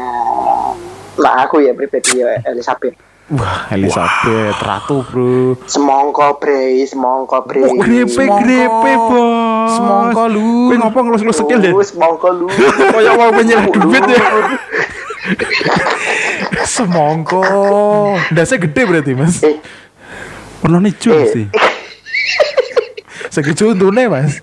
Nah, 1.18 1.44
aku 1.44 1.60
ya 1.60 1.74
pribadi 1.74 2.22
ya 2.22 2.38
Elizabeth. 2.46 2.94
Wah, 3.28 3.68
Elizabeth, 3.68 4.56
ratu, 4.56 5.04
Bro. 5.04 5.60
Semongko 5.68 6.40
bre, 6.40 6.80
semongko 6.82 7.44
bre. 7.44 7.60
Oh, 7.60 7.76
grepe 7.76 8.08
Semongko. 8.08 8.40
grepe, 8.40 8.92
Bos. 9.04 9.68
Semongko, 9.68 10.22
lu. 10.26 10.48
Kowe 10.64 10.76
ngopo 10.80 10.98
ngelus-ngelus 11.04 11.36
skill 11.36 11.60
deh? 11.60 11.72
Semongko 11.76 12.28
lu. 12.32 12.46
Kayak 12.96 13.14
mau 13.14 13.28
penyerah 13.28 13.68
duit 13.68 14.04
ya. 14.08 14.22
Semongko. 16.64 17.42
Dasnya 18.32 18.56
gede 18.60 18.82
berarti, 18.82 19.12
Mas. 19.12 19.44
Eh, 19.44 19.60
Pernah 20.58 20.80
nijo 20.80 21.12
Eh. 21.12 21.28
sih. 21.28 21.46
Segitu 23.34 23.70
untungnya, 23.70 24.08
Mas. 24.08 24.40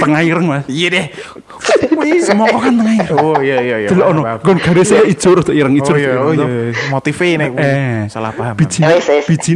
Tengah 0.00 0.20
ireng, 0.22 0.46
Mas. 0.48 0.64
Iya 0.66 0.88
deh. 0.90 1.06
Semua 2.22 2.46
kok 2.48 2.60
kan 2.62 2.72
tengah 2.74 2.94
ireng. 3.04 3.18
Oh, 3.20 3.36
iya, 3.38 3.58
iya, 3.60 3.76
iya. 3.84 3.88
Dulu 3.88 4.02
ono, 4.02 4.20
gon 4.40 4.58
garisnya 4.58 5.04
ijo 5.04 5.28
rada 5.36 5.52
ireng 5.52 5.74
ijo. 5.76 5.92
Oh 5.92 5.98
iya, 5.98 6.12
oh 6.18 6.32
iya. 6.32 6.46
Motifnya 6.88 7.46
nih. 7.46 7.48
Eh, 7.56 7.98
Salah 8.08 8.32
paham. 8.32 8.54
Biji, 8.56 8.80
Eh, 8.82 9.22
biji, 9.28 9.52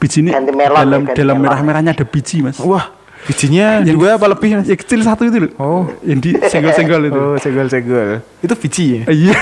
biji 0.00 0.18
ini 0.24 0.30
dalam 0.32 1.06
dalam 1.10 1.36
merah-merahnya 1.38 1.92
ada 1.94 2.04
biji, 2.06 2.42
Mas. 2.42 2.58
Wah, 2.58 2.90
bijinya 3.22 3.82
Yang 3.86 3.96
dua 3.98 4.18
apa 4.18 4.26
lebih, 4.30 4.48
Mas? 4.58 4.66
Yang 4.66 4.80
kecil 4.86 5.00
satu 5.06 5.22
itu 5.28 5.38
loh. 5.46 5.50
Oh. 5.62 5.84
Yang 6.02 6.18
di 6.22 6.30
senggol-senggol 6.48 7.02
itu. 7.06 7.20
Oh, 7.20 7.36
segel-segel. 7.38 8.22
Itu 8.42 8.54
biji 8.58 8.84
ya? 8.98 9.02
Iya. 9.10 9.36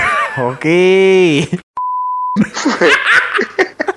Oke. 0.47 0.81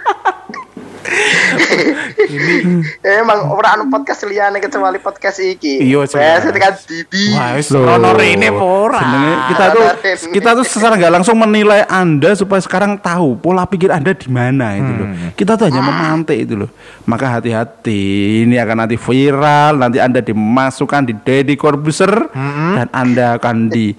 Emang 3.05 3.51
ora 3.53 3.77
anu 3.79 3.91
podcast 3.93 4.25
liyane 4.25 4.59
kecuali 4.59 4.99
podcast 4.99 5.39
iki. 5.43 5.83
Iya. 5.85 6.05
Wes 6.05 6.45
tekan 6.49 6.75
Didi. 6.85 7.35
Wah, 7.35 7.57
wis 7.57 7.69
rono 7.71 8.11
rene 8.17 8.49
apa 8.51 8.65
ora? 8.65 9.01
Jenenge 9.01 9.35
kita 9.51 9.65
tuh 9.71 9.85
kita 10.31 10.51
tuh 10.57 10.67
secara 10.67 10.95
nggak 10.99 11.13
langsung 11.21 11.37
menilai 11.39 11.85
Anda 11.89 12.35
supaya 12.35 12.61
sekarang 12.63 12.99
tahu 12.99 13.39
pola 13.39 13.65
pikir 13.67 13.91
Anda 13.91 14.13
di 14.13 14.29
mana 14.31 14.77
itu 14.79 14.93
loh. 14.95 15.09
Kita 15.35 15.57
tuh 15.59 15.71
hanya 15.71 15.83
memantik 15.83 16.39
itu 16.39 16.55
loh. 16.55 16.71
Maka 17.05 17.39
hati-hati 17.39 18.01
ini 18.49 18.57
akan 18.57 18.87
nanti 18.87 18.97
viral, 18.97 19.77
nanti 19.77 19.99
Anda 20.01 20.25
dimasukkan 20.25 21.03
di 21.09 21.15
Deddy 21.21 21.55
Corbuzier 21.59 22.33
dan 22.75 22.89
Anda 22.91 23.37
akan 23.37 23.69
di 23.69 23.95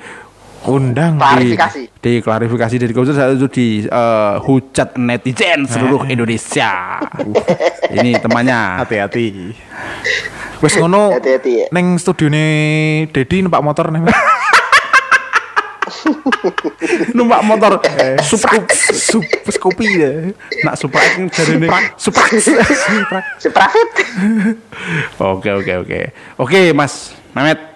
Undang. 0.65 1.21
Klarifikasi. 1.21 1.81
di, 2.01 2.11
di 2.17 2.21
klarifikasi 2.21 2.75
dari 2.81 2.93
Corbuzier 2.93 3.17
saat 3.17 3.37
itu 3.37 3.47
di 3.49 3.67
eh, 3.85 4.35
hujat 4.41 4.97
netizen 4.97 5.69
seluruh 5.69 6.09
Indonesia. 6.09 6.97
Uh, 7.21 7.37
ini 7.93 8.17
temannya. 8.17 8.81
Hati-hati. 8.81 9.53
Wes 10.61 10.73
ngono. 10.81 11.13
Hati-hati 11.13 11.51
ya. 11.61 11.67
Neng 11.69 12.01
studione 12.01 12.45
Dedi 13.13 13.45
numpak 13.45 13.61
motor 13.61 13.93
nih. 13.93 14.01
Mas. 14.01 14.17
numpak 17.17 17.41
motor 17.45 17.81
Eh, 17.85 18.17
Supra 18.21 18.61
Sup, 18.93 19.25
Scoopy 19.25 19.87
ya. 19.97 20.11
nak 20.65 20.77
Supra 20.77 21.01
ini 21.17 21.29
jarine 21.29 21.67
Supra 21.97 22.25
Seprafit. 23.37 23.89
Oke 25.21 25.49
oke 25.53 25.73
oke. 25.85 25.99
Oke 26.41 26.73
Mas 26.73 27.13
Mehmet. 27.33 27.74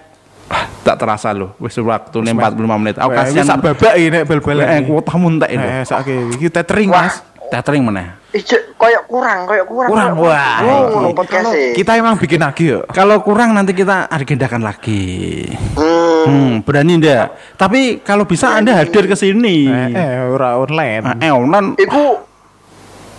Wah, 0.49 0.65
tak 0.81 0.95
terasa 0.97 1.29
loh. 1.31 1.53
Wis 1.61 1.77
waktu 1.77 2.17
45 2.25 2.81
menit. 2.81 2.97
Aku 2.97 3.13
Wah, 3.13 3.23
kasihan 3.23 3.45
sak 3.45 3.61
babak 3.61 3.93
ini 4.01 4.25
bal-balan. 4.25 4.65
Eh, 4.65 4.79
iki. 4.81 4.89
kuotamu 4.89 5.27
entek 5.37 5.49
itu. 5.53 5.67
Eh, 5.69 5.83
sakit. 5.85 6.23
Iki 6.41 6.47
tethering, 6.49 6.89
Wah. 6.89 7.05
Mas. 7.05 7.15
Tethering 7.49 7.81
mana? 7.81 8.21
Ijo 8.29 8.57
koyo 8.77 9.01
kurang, 9.09 9.49
koyo 9.49 9.65
kurang. 9.65 9.89
Kurang, 9.89 10.13
wah. 10.21 10.61
Oh, 10.61 11.09
e. 11.09 11.73
Kita 11.73 11.97
emang 11.97 12.13
bikin 12.21 12.45
lagi 12.45 12.69
ya. 12.69 12.85
Kalau 12.93 13.25
kurang 13.25 13.57
nanti 13.57 13.73
kita 13.73 14.05
agendakan 14.05 14.61
lagi. 14.61 15.49
Hmm. 15.73 16.09
Hmm, 16.29 16.53
berani 16.61 17.01
ndak? 17.01 17.57
Tapi 17.57 18.05
kalau 18.05 18.29
bisa 18.29 18.53
Anda 18.53 18.77
hadir 18.77 19.09
ke 19.09 19.17
sini. 19.17 19.65
Eh, 19.65 19.97
eh, 19.97 20.29
ora 20.29 20.61
online. 20.61 21.17
Eh, 21.25 21.33
onan 21.33 21.73
Iku 21.73 22.21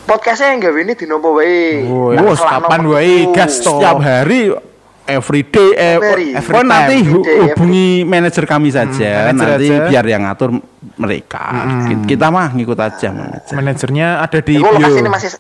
podcastnya 0.06 0.54
yang 0.54 0.58
gawe 0.62 0.78
ini 0.78 0.94
di 0.94 1.06
nopo 1.10 1.34
wae. 1.34 1.82
Oh, 1.90 2.14
wes, 2.14 2.38
selama 2.38 2.70
kapan 2.70 2.82
wae, 2.86 3.16
gas 3.34 3.58
setiap 3.58 3.98
hari 3.98 4.54
everyday 5.12 5.68
eh 5.72 5.94
Every- 5.94 6.32
pokoknya 6.32 6.38
every 6.56 6.66
nanti 6.66 6.96
time, 6.96 7.06
hu- 7.06 7.20
every 7.20 7.26
day, 7.26 7.38
hubungi 7.44 7.88
manajer 8.04 8.44
kami 8.44 8.68
saja 8.68 9.10
manajer 9.26 9.48
nanti 9.50 9.66
aja. 9.68 9.86
biar 9.86 10.04
yang 10.06 10.22
ngatur 10.24 10.50
mereka 10.96 11.44
Ki- 11.86 12.04
kita 12.08 12.26
mah 12.28 12.48
ngikut 12.50 12.78
aja 12.78 13.08
manajer. 13.10 13.54
Manajernya 13.54 14.08
ada 14.20 14.38
di 14.38 14.54
Itu 14.54 14.64
lokasi 14.64 14.88
bio. 14.88 14.98
ini 14.98 15.10
masih 15.10 15.30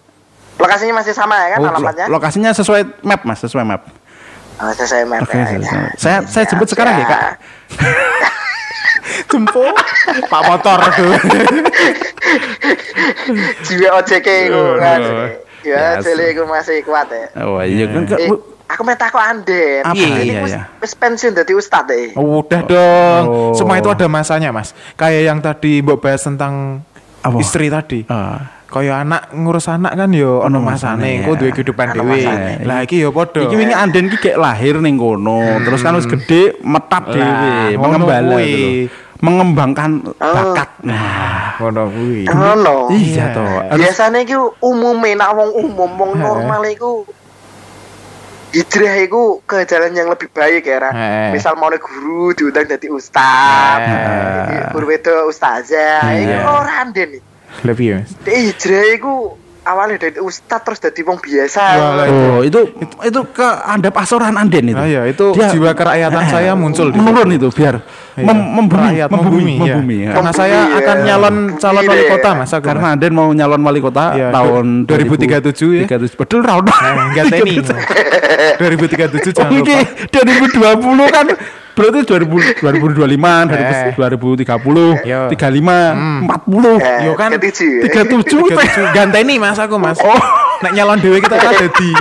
lokasinya 0.56 0.94
masih 0.96 1.12
sama 1.12 1.34
ya 1.38 1.48
kan 1.50 1.58
Oh, 1.58 1.68
alamatnya? 1.68 2.04
lo- 2.04 2.12
lokasinya 2.14 2.50
sesuai 2.50 2.82
map 3.00 3.20
mas 3.22 3.38
sesuai 3.38 3.64
map 3.64 3.82
Oh, 4.56 4.68
saya 4.76 5.04
map 5.04 5.24
Oke, 5.24 5.32
ya, 5.32 5.46
saya- 5.46 5.56
ya. 5.56 5.64
saya- 5.64 5.92
saya 5.96 6.18
saya 6.26 6.44
jemput 6.46 6.68
sekarang 6.68 6.94
ya 6.94 7.06
kak 7.06 7.22
Jemput 9.30 9.74
Pak 10.26 10.42
motor 10.44 10.78
tuh. 10.92 11.12
Jiwa 13.62 13.88
OJK 13.96 14.28
itu 14.44 14.62
kan. 14.76 15.00
Oh, 15.00 15.26
Ya, 15.60 16.00
itu 16.00 16.42
masih 16.42 16.80
kuat 16.80 17.04
ya. 17.08 17.28
oh 17.44 17.60
iya 17.60 17.84
kan 17.86 18.02
Kak, 18.06 18.16
Eh, 18.18 18.32
aku 18.70 18.82
minta 18.82 19.06
kok 19.06 19.18
Anden. 19.18 19.82
Apa? 19.82 19.92
Ini 19.92 20.22
Iya, 20.24 20.40
wis- 20.40 20.54
iya. 20.54 20.62
wis 20.78 20.92
pensiun 20.94 21.32
dari 21.32 21.52
ustad 21.52 21.86
ya. 21.86 22.14
Oh, 22.14 22.40
udah 22.40 22.60
dong. 22.62 23.22
Oh. 23.26 23.52
Semua 23.52 23.76
itu 23.76 23.86
ada 23.86 24.06
masanya, 24.06 24.50
Mas. 24.50 24.70
Kayak 24.94 25.22
yang 25.24 25.38
tadi 25.38 25.80
Mbok 25.80 25.98
bahas 25.98 26.22
tentang 26.22 26.86
Apa? 27.20 27.36
istri 27.36 27.66
tadi. 27.66 28.06
Ah. 28.06 28.58
Kayak 28.64 29.02
anak 29.02 29.34
ngurus 29.34 29.66
anak 29.66 29.92
kan 29.92 30.14
yo 30.14 30.40
ono 30.40 30.62
masane, 30.62 31.18
masane, 31.18 31.26
kok 31.26 31.34
ya. 31.34 31.38
duwe 31.42 31.50
kehidupan 31.50 31.86
dhewe. 31.90 32.18
Lah 32.62 32.78
iki 32.80 33.02
yo 33.02 33.10
padha. 33.10 33.42
Iki 33.42 33.56
wingi 33.56 33.74
Anden 33.74 34.06
ki 34.06 34.16
kayak 34.16 34.38
lahir 34.38 34.78
ning 34.78 34.94
kono, 34.94 35.42
terus 35.60 35.82
kan 35.82 35.98
wis 35.98 36.06
gede 36.06 36.54
metap 36.62 37.10
dhewe, 37.10 37.74
mengembala 37.74 38.38
gitu. 38.38 38.86
Mengembangkan 39.20 40.00
bakat. 40.16 40.70
Nah, 40.80 41.60
ngono 41.60 41.92
kuwi. 41.92 42.24
Ngono. 42.24 42.88
iya 42.88 42.96
Iya. 42.96 43.24
toh. 43.34 43.44
Harus- 43.44 43.76
Biasanya 43.76 44.18
itu 44.22 44.38
umumnya 44.62 45.12
nak 45.18 45.30
wong 45.34 45.50
umum, 45.60 45.90
wong 45.92 46.12
normal 46.14 46.62
itu 46.64 47.04
hijrah 48.50 48.96
itu 49.00 49.38
ke 49.46 49.62
jalan 49.64 49.94
yang 49.94 50.08
lebih 50.10 50.26
baik 50.30 50.66
ya 50.66 50.78
Ra. 50.78 50.90
Heeh. 50.90 51.28
Misal 51.34 51.54
mau 51.54 51.70
guru 51.70 52.34
diundang 52.34 52.66
jadi 52.66 52.86
ustad, 52.90 53.78
Heeh. 53.80 54.70
guru 54.74 54.90
itu 54.90 55.14
ustazah, 55.26 56.02
itu 56.14 56.34
Iya. 56.34 56.44
orang 56.44 56.90
Anden 56.90 57.08
nih. 57.18 57.22
Lebih 57.66 57.86
ya, 57.86 57.96
Mas. 58.00 58.10
Hijrah 58.24 58.84
itu 58.94 59.14
awalnya 59.70 59.96
dari 60.00 60.18
ustad 60.18 60.60
terus 60.60 60.78
jadi 60.78 61.00
wong 61.00 61.18
biasa. 61.18 61.62
Wah, 61.72 62.06
Oh, 62.10 62.40
itu 62.42 62.60
itu 63.00 63.20
ke 63.30 63.46
Anda 63.64 63.88
pasoran 63.88 64.34
Anden 64.34 64.66
itu. 64.66 64.76
Ah, 64.76 64.84
iya, 64.84 65.02
itu 65.04 65.30
jiwa 65.32 65.70
kerakyatan 65.72 66.24
saya 66.26 66.52
muncul 66.52 66.90
di 66.90 66.98
menurun 66.98 67.30
itu 67.30 67.48
biar 67.48 67.78
Iya. 68.10 68.26
mem- 68.26 68.50
membumi, 68.52 68.88
Rakyat 68.90 69.08
membumi, 69.08 69.30
membumi, 69.30 69.54
iya. 69.56 69.74
membumi, 69.78 69.96
ya. 69.96 70.10
Karena 70.10 70.20
Membumi, 70.28 70.40
saya 70.42 70.58
ya. 70.60 70.76
akan 70.76 70.96
nyalon 71.00 71.36
calon 71.56 71.82
wali 71.86 72.04
kota, 72.04 72.28
ya. 72.28 72.34
Mas. 72.36 72.50
Aku, 72.50 72.64
Karena. 72.66 72.86
Anden 72.90 73.12
mau 73.14 73.28
nyalon 73.30 73.60
wali 73.62 73.80
kota 73.80 74.04
Iya, 74.12 74.28
tahun 74.30 74.66
2037 74.84 75.70
ya. 75.78 75.86
2037. 75.86 76.18
Betul. 76.18 76.40
Eh, 76.42 77.04
enggak 77.06 77.24
teni. 77.30 77.54
2037 78.60 79.30
jangan 79.30 79.52
lupa. 79.52 79.62
ini 79.62 79.76
2020 80.10 81.16
kan 81.16 81.26
berarti 81.72 81.98
2000, 82.04 82.60
2025, 82.60 83.48
Eh. 83.50 83.92
2030, 83.94 85.00
Yo. 85.02 85.20
35, 85.28 85.94
40. 86.26 86.76
Eh, 86.78 86.98
Yo 87.06 87.12
kan 87.14 87.30
ketujuh, 87.34 87.86
ya. 87.86 88.04
37 88.04 88.50
37 88.52 88.90
ganteni 88.92 89.34
Mas 89.36 89.56
aku, 89.56 89.76
Mas. 89.76 89.98
Oh. 89.98 90.20
Nek 90.60 90.72
nyalon 90.72 90.98
dhewe 90.98 91.18
kita 91.18 91.36
kan 91.36 91.56
dadi 91.56 91.92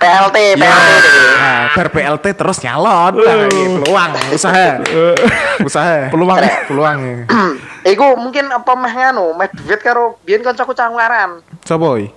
PLT, 0.00 0.36
PLT. 0.56 1.08
Nah, 1.36 1.68
bar 1.76 1.88
PLT 1.92 2.26
terus 2.32 2.56
nyalon. 2.64 3.20
Nah, 3.20 3.44
iki 3.44 3.64
peluang 3.76 4.10
usaha. 4.32 4.80
usaha. 5.60 6.08
Peluang. 6.08 6.40
peluang. 6.66 6.98
Iku 7.92 8.16
mungkin 8.16 8.48
apa 8.48 8.72
meh 8.74 8.88
nganu, 8.90 9.36
meh 9.36 9.48
duit 9.54 9.80
karo 9.80 10.16
biyen 10.24 10.40
kancaku 10.40 10.72
cangwaran. 10.72 11.44
Sopo 11.62 12.00
iki? 12.00 12.08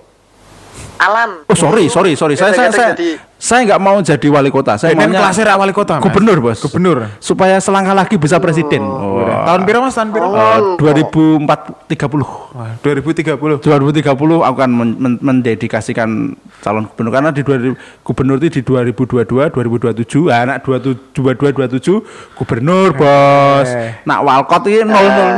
Alan. 0.96 1.44
Oh 1.44 1.52
sorry, 1.54 1.92
sorry, 1.92 2.16
sorry. 2.16 2.34
Saya 2.34 2.56
saya 2.56 2.72
Kita- 2.72 2.78
saya, 2.78 2.92
jadi- 2.96 3.18
saya 3.44 3.60
nggak 3.68 3.82
mau 3.84 4.00
jadi 4.00 4.24
wali 4.32 4.48
kota. 4.48 4.80
Saya 4.80 4.96
Saya 4.96 5.04
maunya 5.04 5.20
kelasnya 5.20 5.44
rak 5.52 5.56
wali 5.60 5.72
kota, 5.76 6.00
Mas. 6.00 6.04
gubernur, 6.08 6.36
bos. 6.40 6.64
Gubernur. 6.64 7.12
Supaya 7.20 7.60
selangkah 7.60 7.92
lagi 7.92 8.16
bisa 8.16 8.40
presiden. 8.40 8.80
Oh. 8.80 9.20
Tahun 9.20 9.68
piro 9.68 9.84
Mas? 9.84 9.92
Tahun 9.92 10.08
piro? 10.16 10.32
Eh, 10.32 10.80
2030 10.80 12.24
Wah, 12.56 12.72
2030. 12.80 13.60
2030 13.60 14.40
aku 14.40 14.56
akan 14.56 14.70
men- 14.72 14.96
men- 14.96 15.20
mendedikasikan 15.20 16.32
calon 16.64 16.88
gubernur 16.88 17.12
karena 17.12 17.30
di 17.36 17.44
2000 17.44 17.76
gubernur 18.00 18.40
itu 18.40 18.48
di 18.48 18.62
2022 18.64 19.52
2027 19.52 20.32
ah, 20.32 20.40
anak 20.48 20.64
22 20.64 21.12
27 21.12 22.00
gubernur 22.32 22.96
bos 22.96 23.68
nak 24.08 24.24
walkot 24.24 24.64
ini 24.72 24.88
000 24.88 25.36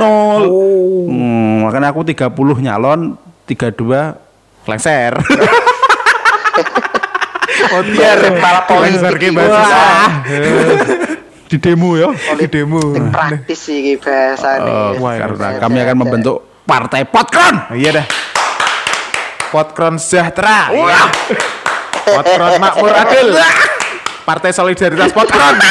hmm, 1.11 1.67
makanya 1.67 1.91
aku 1.91 2.07
30 2.07 2.31
nyalon 2.63 3.19
32 3.51 4.23
Lengser. 4.67 5.15
oh, 7.75 7.83
Biar 7.83 8.19
kepala 8.21 8.61
politik 8.69 9.17
di 11.47 11.63
demo 11.63 11.95
ya 11.95 12.11
Di 12.11 12.47
demo. 12.51 12.83
Sing 12.91 13.07
praktis 13.15 13.59
sih 13.63 13.79
iki 13.79 14.03
bahasane. 14.03 14.99
Oh, 14.99 14.99
karena 14.99 15.49
kami 15.63 15.79
akan 15.83 15.97
membentuk 16.03 16.43
partai 16.67 17.07
Potkron 17.07 17.71
Iya 17.75 18.03
dah. 18.03 18.07
Potkron 19.55 19.95
sejahtera. 20.03 20.75
Potkron 22.03 22.59
makmur 22.59 22.91
adil. 22.91 23.39
Partai 24.27 24.51
Solidaritas 24.51 25.15
Potkron. 25.15 25.55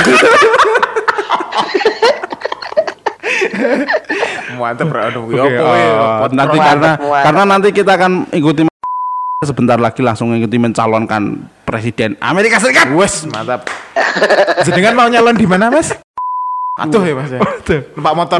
Mantap, 4.55 4.87
bro. 4.87 5.11
Ya 5.35 5.43
ya? 5.51 5.59
oh, 6.23 6.27
nanti 6.31 6.57
karena 6.57 6.91
karena 6.97 7.43
nanti 7.43 7.69
kita 7.75 7.91
akan 7.99 8.31
ikuti 8.31 8.63
sebentar 9.45 9.77
lagi 9.79 10.01
langsung 10.01 10.33
ikuti 10.33 10.57
mencalonkan 10.57 11.45
presiden 11.63 12.17
Amerika 12.19 12.57
Serikat. 12.59 12.89
Wes, 12.91 13.23
mantap. 13.29 13.69
Jenengan 14.65 14.97
mau 14.97 15.07
nyalon 15.07 15.37
di 15.37 15.47
mana, 15.47 15.69
Mas? 15.69 15.93
Atuh 16.75 17.01
ya, 17.05 17.13
Mas. 17.15 17.31
ya? 17.31 17.39
Numpak 17.95 18.13
motor. 18.17 18.39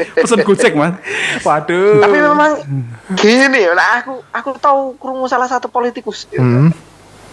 Pesen 0.00 0.40
gojek 0.44 0.72
mas. 0.76 0.96
Waduh. 1.44 2.00
Tapi 2.00 2.18
memang 2.20 2.52
gini, 3.16 3.60
nah 3.72 4.00
aku 4.00 4.24
aku 4.32 4.50
tahu 4.56 4.80
krungu 4.96 5.28
salah 5.28 5.48
satu 5.48 5.68
politikus. 5.68 6.24
Hmm. 6.32 6.72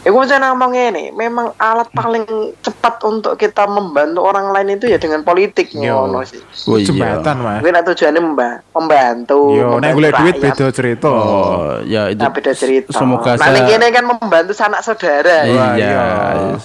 Iku 0.07 0.23
macam 0.23 0.39
ngomong 0.39 0.71
ini, 0.71 1.11
memang 1.11 1.51
alat 1.59 1.91
paling 1.91 2.23
cepat 2.63 3.03
untuk 3.03 3.35
kita 3.35 3.67
membantu 3.67 4.23
orang 4.23 4.55
lain 4.55 4.79
itu 4.79 4.87
ya 4.87 4.95
dengan 4.95 5.19
politik 5.27 5.75
Yo. 5.75 6.07
ngono 6.07 6.23
sih. 6.23 6.39
Oh 6.63 6.79
iya. 6.79 6.87
Jembatan, 6.87 7.43
Mas. 7.43 7.59
Mungkin 7.59 7.83
tujuannya 7.91 8.21
memba- 8.23 8.59
membantu. 8.71 9.39
Yo, 9.51 9.75
nek 9.83 9.91
golek 9.91 10.15
duit 10.15 10.35
beda 10.39 10.65
cerita. 10.71 11.11
Oh 11.11 11.83
ya 11.83 12.07
itu. 12.07 12.23
Nah, 12.23 12.31
beda 12.31 12.55
cerita. 12.55 12.95
Semoga 12.95 13.35
nah, 13.35 13.51
saya. 13.51 13.67
ini 13.67 13.87
kan 13.91 14.03
membantu 14.07 14.55
sanak 14.55 14.79
saudara. 14.79 15.43
Wah, 15.43 15.75
Iya. 15.75 15.99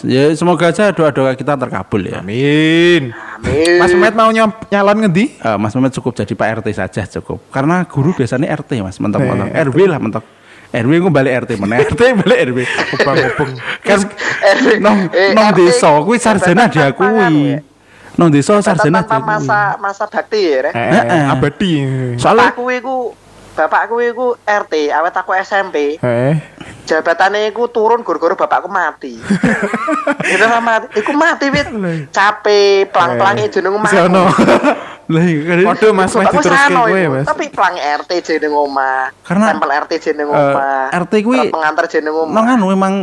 Ya 0.07 0.23
semoga 0.39 0.71
saja 0.71 0.95
doa-doa 0.95 1.35
kita 1.35 1.59
terkabul 1.59 2.07
ya. 2.07 2.23
Amin. 2.23 3.11
Amin. 3.43 3.79
Mas 3.83 3.91
Mehmet 3.91 4.15
mau 4.15 4.31
nyalon 4.31 4.99
ngendi? 5.03 5.35
Eh, 5.43 5.57
mas 5.59 5.75
Mehmet 5.75 5.91
cukup 5.99 6.15
jadi 6.15 6.31
Pak 6.31 6.63
RT 6.63 6.79
saja 6.79 7.03
cukup. 7.19 7.43
Karena 7.51 7.83
guru 7.91 8.15
biasanya 8.15 8.47
RT 8.55 8.79
mas, 8.87 9.03
mentok-mentok. 9.03 9.51
Eh, 9.51 9.67
RW 9.67 9.79
lah 9.91 9.99
mentok. 9.99 10.23
RW 10.73 10.93
gue 11.05 11.13
balik 11.13 11.33
RT 11.45 11.51
mana? 11.61 11.85
RT 11.85 12.01
balik 12.25 12.39
RW. 12.49 12.59
Ubang-ubang. 12.97 13.51
kan 13.85 13.99
RW, 14.57 14.69
nong 14.81 14.99
eh, 15.13 15.37
nong 15.37 15.47
RT 15.53 15.59
desa 15.61 15.89
kuwi 16.01 16.17
sarjana 16.17 16.65
diakui. 16.73 17.13
ya. 17.53 17.59
Nong 18.17 18.29
desa 18.33 18.57
sarjana 18.65 19.05
tanpa 19.05 19.37
diakui. 19.37 19.45
masa 19.45 19.59
masa 19.77 20.05
bakti 20.09 20.41
ya. 20.49 20.73
Eh, 20.73 20.91
Heeh. 20.97 21.23
abadi. 21.29 21.73
Soalnya 22.17 22.49
Bapakku 22.49 22.65
iku 22.73 22.97
bapakku 23.53 23.97
iku 24.01 24.27
RT, 24.49 24.73
awet 24.97 25.13
aku 25.13 25.31
SMP. 25.45 26.01
Eh. 26.01 26.35
Jabatannya 26.93 27.49
iku 27.49 27.73
turun 27.73 28.05
gara-gara 28.05 28.37
bapakku 28.37 28.69
mati. 28.69 29.17
Itu 30.33 30.45
sama 30.45 30.61
mati. 30.61 30.87
Iku 31.01 31.17
mati 31.17 31.47
wit. 31.49 31.69
Capek, 32.13 32.93
pelang-pelangi 32.93 33.49
jeneng 33.49 33.81
omah. 33.81 33.89
Sono. 33.89 34.29
lah 35.13 35.25
iya, 35.25 35.41
kan- 35.45 35.67
Waduh, 35.73 35.91
Mas 35.93 36.13
diteruske 36.15 36.53
sano 36.53 36.81
kowe 36.87 36.97
ya, 37.01 37.09
Mas. 37.11 37.27
Tapi 37.27 37.45
pelang 37.49 37.77
RT 37.81 38.11
jeneng 38.23 38.53
omah. 38.53 39.09
Karena, 39.25 39.45
Tempel 39.51 39.71
RT 39.73 39.93
jeneng 39.99 40.29
eh, 40.29 40.37
omah. 40.37 40.85
RT 40.93 41.13
kuwi 41.25 41.39
pengantar 41.49 41.85
jeneng 41.89 42.15
omah. 42.15 42.33
Nong 42.33 42.47
anu 42.49 42.67
memang 42.71 42.95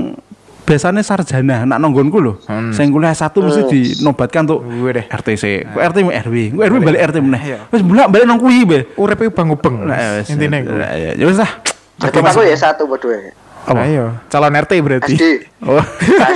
biasanya 0.69 1.02
sarjana 1.02 1.65
nak 1.65 1.82
nonggonku 1.82 2.17
loh. 2.21 2.36
Hmm. 2.45 2.69
Saya 2.69 2.93
kuliah 2.93 3.13
satu 3.17 3.41
mesti 3.41 3.65
dinobatkan 3.65 4.45
tuh. 4.45 4.62
RTC. 5.10 5.73
Ku 5.73 5.78
RT 5.82 5.97
mu 6.06 6.13
RW. 6.13 6.36
Ku 6.54 6.62
RW 6.62 6.78
balik 6.78 7.02
RT 7.10 7.17
meneh. 7.25 7.41
Iya. 7.41 7.58
Wis 7.73 7.82
bulak 7.82 8.08
balik 8.13 8.25
nong 8.30 8.38
kuwi 8.38 8.69
be. 8.69 8.80
Urip 8.95 9.19
ubang-ubang. 9.34 9.89
Nah, 9.89 9.97
ya. 9.97 10.10
Intine 10.30 10.62
ku. 10.62 10.78
Ya 10.78 11.25
wis 11.25 11.41
lah. 11.41 11.52
Jadi 11.99 12.17
aku 12.23 12.41
ya 12.47 12.56
satu 12.56 12.88
berdua. 12.88 13.36
Apa? 13.65 13.86
Ayo, 13.86 14.06
calon 14.28 14.56
RT 14.56 14.72
berarti. 14.79 15.13
SD. 15.13 15.25
Oh. 15.62 15.84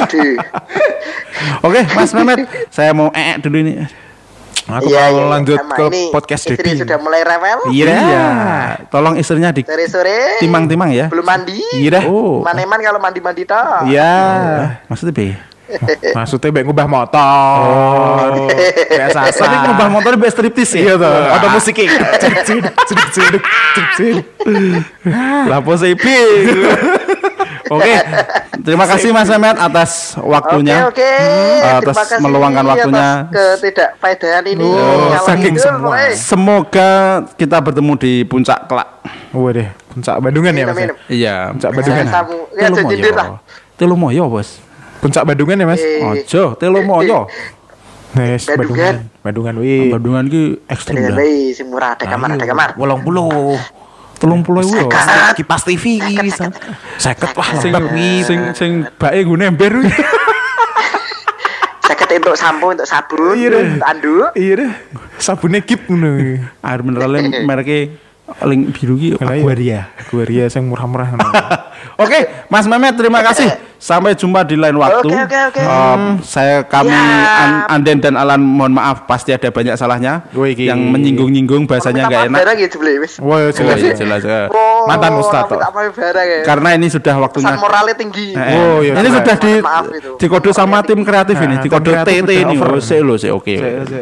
SD. 0.06 0.16
Oke, 1.66 1.82
Mas 1.92 2.12
Mehmet, 2.12 2.46
saya 2.70 2.92
mau 2.92 3.10
ee 3.12 3.40
dulu 3.40 3.58
ini. 3.60 3.74
Aku 4.64 4.88
Iya, 4.88 5.12
mau 5.12 5.20
iya, 5.20 5.24
lanjut 5.28 5.60
sama. 5.60 5.76
ke 5.76 5.84
Ini 5.92 6.02
podcast 6.08 6.44
istri 6.48 6.56
Dedi. 6.56 6.80
sudah 6.80 6.96
mulai 6.96 7.20
rewel. 7.22 7.68
Iya. 7.68 8.26
Tolong 8.88 9.20
istrinya 9.20 9.52
di 9.52 9.60
Dari 9.62 9.88
sore. 9.88 10.40
timang-timang 10.40 10.88
ya. 10.88 11.12
Belum 11.12 11.26
mandi. 11.26 11.60
Iya. 11.76 12.08
Oh. 12.08 12.40
Maneman 12.40 12.80
kalau 12.80 12.96
mandi-mandi 12.96 13.44
toh. 13.44 13.84
Iya. 13.84 14.12
Maksudnya 14.88 15.12
be? 15.12 15.36
Maksudnya 16.16 16.54
baik 16.54 16.64
ngubah 16.64 16.88
motor. 16.88 18.30
Biasa 18.88 19.20
Tapi 19.32 19.56
ngubah 19.68 19.88
motor 19.90 20.14
be 20.16 20.28
striptis 20.30 20.72
ya. 20.72 20.80
Iya 20.80 20.94
tuh, 20.96 21.12
ada 21.12 21.48
musiknya. 21.50 21.88
Cedek 22.22 22.40
cedek 22.46 22.74
cedek 22.80 23.08
cedek 23.12 23.44
cedek. 23.98 24.26
Lah 25.44 25.60
apa 25.60 25.72
Oke, 27.70 27.96
terima 28.60 28.84
kasih 28.84 29.10
Mas 29.12 29.28
Mehmet 29.28 29.56
atas 29.56 30.20
waktunya. 30.20 30.88
Oke, 30.88 31.00
oke. 31.00 31.12
Hmm, 31.16 31.60
Terima 31.64 31.80
atas 31.80 31.96
kasih 31.98 32.18
meluangkan 32.20 32.66
waktunya. 32.66 33.08
ketidakfaedahan 33.32 34.44
ini. 34.48 34.68
Oh, 34.68 35.16
saking 35.24 35.56
ngidul, 35.56 35.64
semua. 35.64 35.96
eh. 36.02 36.12
Semoga 36.12 36.90
kita 37.40 37.58
bertemu 37.60 37.94
di 37.96 38.14
puncak 38.24 38.68
kelak. 38.68 38.90
Waduh, 39.32 39.68
puncak 39.90 40.16
Bandungan 40.20 40.54
ya 40.54 40.66
Mas. 40.66 40.76
ya? 40.76 40.78
minum. 40.78 40.98
Iya, 41.08 41.36
Puncak 41.52 41.72
Bandungan. 41.72 42.06
Tamu. 42.06 42.38
Ya, 42.54 42.68
Telu 43.74 43.96
lah. 43.96 43.98
Moyo. 43.98 44.24
Bos. 44.28 44.50
Puncak 45.00 45.24
Bandungan 45.24 45.56
ya 45.58 45.66
Mas. 45.66 45.82
Eh, 45.82 46.04
Ojo, 46.04 46.44
Telu 46.56 46.80
Moyo. 46.84 47.26
Yes, 48.14 48.46
Bandungan. 48.46 49.10
Bandungan. 49.26 49.56
Bandungan 49.56 49.56
wih. 49.58 49.90
Bandungan 49.90 50.24
ki 50.30 50.44
ekstrim 50.70 51.02
Dengan 51.02 51.16
dah. 51.16 51.18
bayi, 51.18 51.50
sing 51.50 51.72
murah 51.72 51.98
ada 51.98 52.06
kamar, 52.06 52.38
ada 52.38 52.46
kamar. 52.46 52.70
Wolong 52.78 53.02
puluh. 53.02 53.58
Telung 54.24 54.40
puluh 54.40 54.64
ewu. 54.64 54.88
Sekat. 54.88 55.36
Kipas 55.36 55.68
TV 55.68 55.84
bisa. 56.24 56.48
Seket 56.96 57.36
wah 57.36 57.50
Sing 57.60 57.76
sing 58.24 58.40
sing 58.56 58.72
bae 58.96 59.20
gue 59.20 59.36
nember. 59.36 59.84
kuwi. 59.84 59.92
Seket 61.84 62.16
untuk 62.16 62.40
sampo, 62.40 62.72
untuk 62.72 62.88
sabun, 62.88 63.36
Iya, 63.36 63.60
untuk 63.60 63.84
anduk. 63.84 64.32
Iya 64.40 64.54
deh. 64.56 64.72
Sabunnya 65.20 65.60
kip 65.60 65.84
ngono. 65.92 66.40
Air 66.64 66.80
mineralnya 66.80 67.44
mereknya 67.44 68.00
link 68.48 68.72
biru 68.72 68.96
ki 68.96 69.20
Aquaria. 69.20 69.92
Aquaria 70.00 70.48
sing 70.48 70.72
murah-murah. 70.72 71.12
Oke, 71.94 72.20
Mas 72.48 72.66
Mehmet 72.66 72.98
terima 72.98 73.22
kasih. 73.22 73.50
Sampai 73.78 74.16
jumpa 74.16 74.48
di 74.48 74.56
lain 74.56 74.80
waktu. 74.80 75.12
Oke, 75.12 75.28
oke, 75.28 75.40
oke. 75.52 75.62
Um, 75.62 76.02
saya 76.24 76.64
kami. 76.64 76.90
An- 76.90 77.68
Anden 77.70 78.00
dan 78.00 78.16
Alan 78.16 78.40
mohon 78.40 78.72
maaf 78.72 79.04
pasti 79.04 79.30
ada 79.30 79.52
banyak 79.52 79.76
salahnya 79.76 80.24
Wih, 80.32 80.56
ki. 80.56 80.72
yang 80.72 80.80
menyinggung-nyinggung 80.80 81.68
bahasanya 81.68 82.08
nggak 82.08 82.32
enak. 82.32 82.40
Gitu. 82.56 82.80
Wah, 83.20 83.44
Oh, 83.44 83.52
jelas. 83.52 83.78
iya, 83.78 83.92
jelas. 83.92 84.24
eh. 84.24 84.48
Oh, 84.48 84.88
Mantan 84.88 85.20
barang 85.20 86.26
ya. 86.26 86.42
Karena 86.48 86.70
ini 86.74 86.88
sudah 86.88 87.16
waktunya. 87.20 87.52
Pesan 87.52 87.60
moralnya 87.60 87.96
tinggi. 88.00 88.28
Eh. 88.32 88.56
Oh, 88.56 88.80
iya, 88.80 88.94
ini 88.96 89.04
jelas. 89.04 89.18
sudah 89.20 89.36
di 89.36 89.54
Maaf 89.60 89.86
itu. 89.92 90.12
dikode 90.16 90.50
sama 90.56 90.78
tim 90.82 91.00
kreatif 91.04 91.36
ini, 91.38 91.56
Nah, 91.56 91.62
dikode 91.62 91.84
tim 91.84 91.94
kreatif 92.00 92.24
TT 92.24 92.32
ini. 92.40 92.56
Oh, 92.56 92.80
sik 93.20 93.32
oke. 93.32 93.56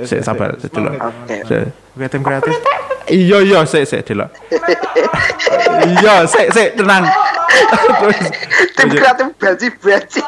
Sik, 0.05 0.21
sabar, 0.21 0.49
sik. 0.61 0.69
dulu. 0.69 0.93
Oke, 0.93 2.05
tim 2.07 2.21
kreatif. 2.21 2.53
Iya 3.09 3.37
iya 3.41 3.59
sik 3.65 3.83
sik 3.83 4.01
dulu. 4.05 4.29
Iya 5.81 6.29
sik 6.29 6.53
sik 6.53 6.77
tenang. 6.77 7.03
Terus 7.51 8.19
Tim 8.73 8.87
kreatif 8.89 9.27
baci-baci. 9.35 10.21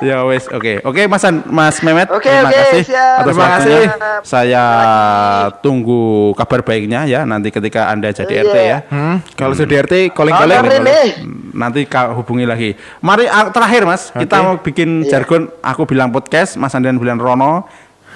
ya 0.00 0.22
wes 0.22 0.46
oke 0.46 0.80
oke 0.82 1.02
Mas 1.04 1.22
An- 1.22 1.44
Mas 1.44 1.76
Mehmet 1.80 2.08
Oke, 2.08 2.24
terima 2.24 2.46
oke, 2.46 2.54
kasih 2.54 2.82
siap. 2.84 3.16
atas 3.18 3.24
Terima 3.26 3.42
waktunya. 3.42 3.58
kasih. 3.58 3.84
Saya 4.22 4.64
tunggu 5.58 6.02
kabar 6.34 6.60
baiknya 6.62 7.04
ya 7.04 7.22
nanti 7.22 7.48
ketika 7.48 7.88
anda 7.88 8.10
jadi 8.10 8.42
RT 8.42 8.56
ya. 8.56 8.78
Hmm, 8.88 9.16
kalau 9.34 9.52
sudah 9.52 9.76
RT 9.80 10.10
Kalau 10.10 10.30
calling-calling. 10.30 10.62
Rene. 10.64 11.00
Nanti 11.50 11.80
kau 11.84 12.14
hubungi 12.14 12.44
lagi. 12.44 12.70
Mari 13.00 13.26
ah, 13.26 13.50
terakhir 13.50 13.82
Mas, 13.82 14.10
kita 14.10 14.36
Oke. 14.36 14.44
mau 14.44 14.54
bikin 14.56 14.88
Iya. 15.00 15.18
jargon. 15.18 15.50
Aku 15.60 15.84
bilang 15.84 16.08
podcast, 16.08 16.54
Mas 16.54 16.70
Andian 16.72 16.96
bilang 16.96 17.18
Rono, 17.18 17.66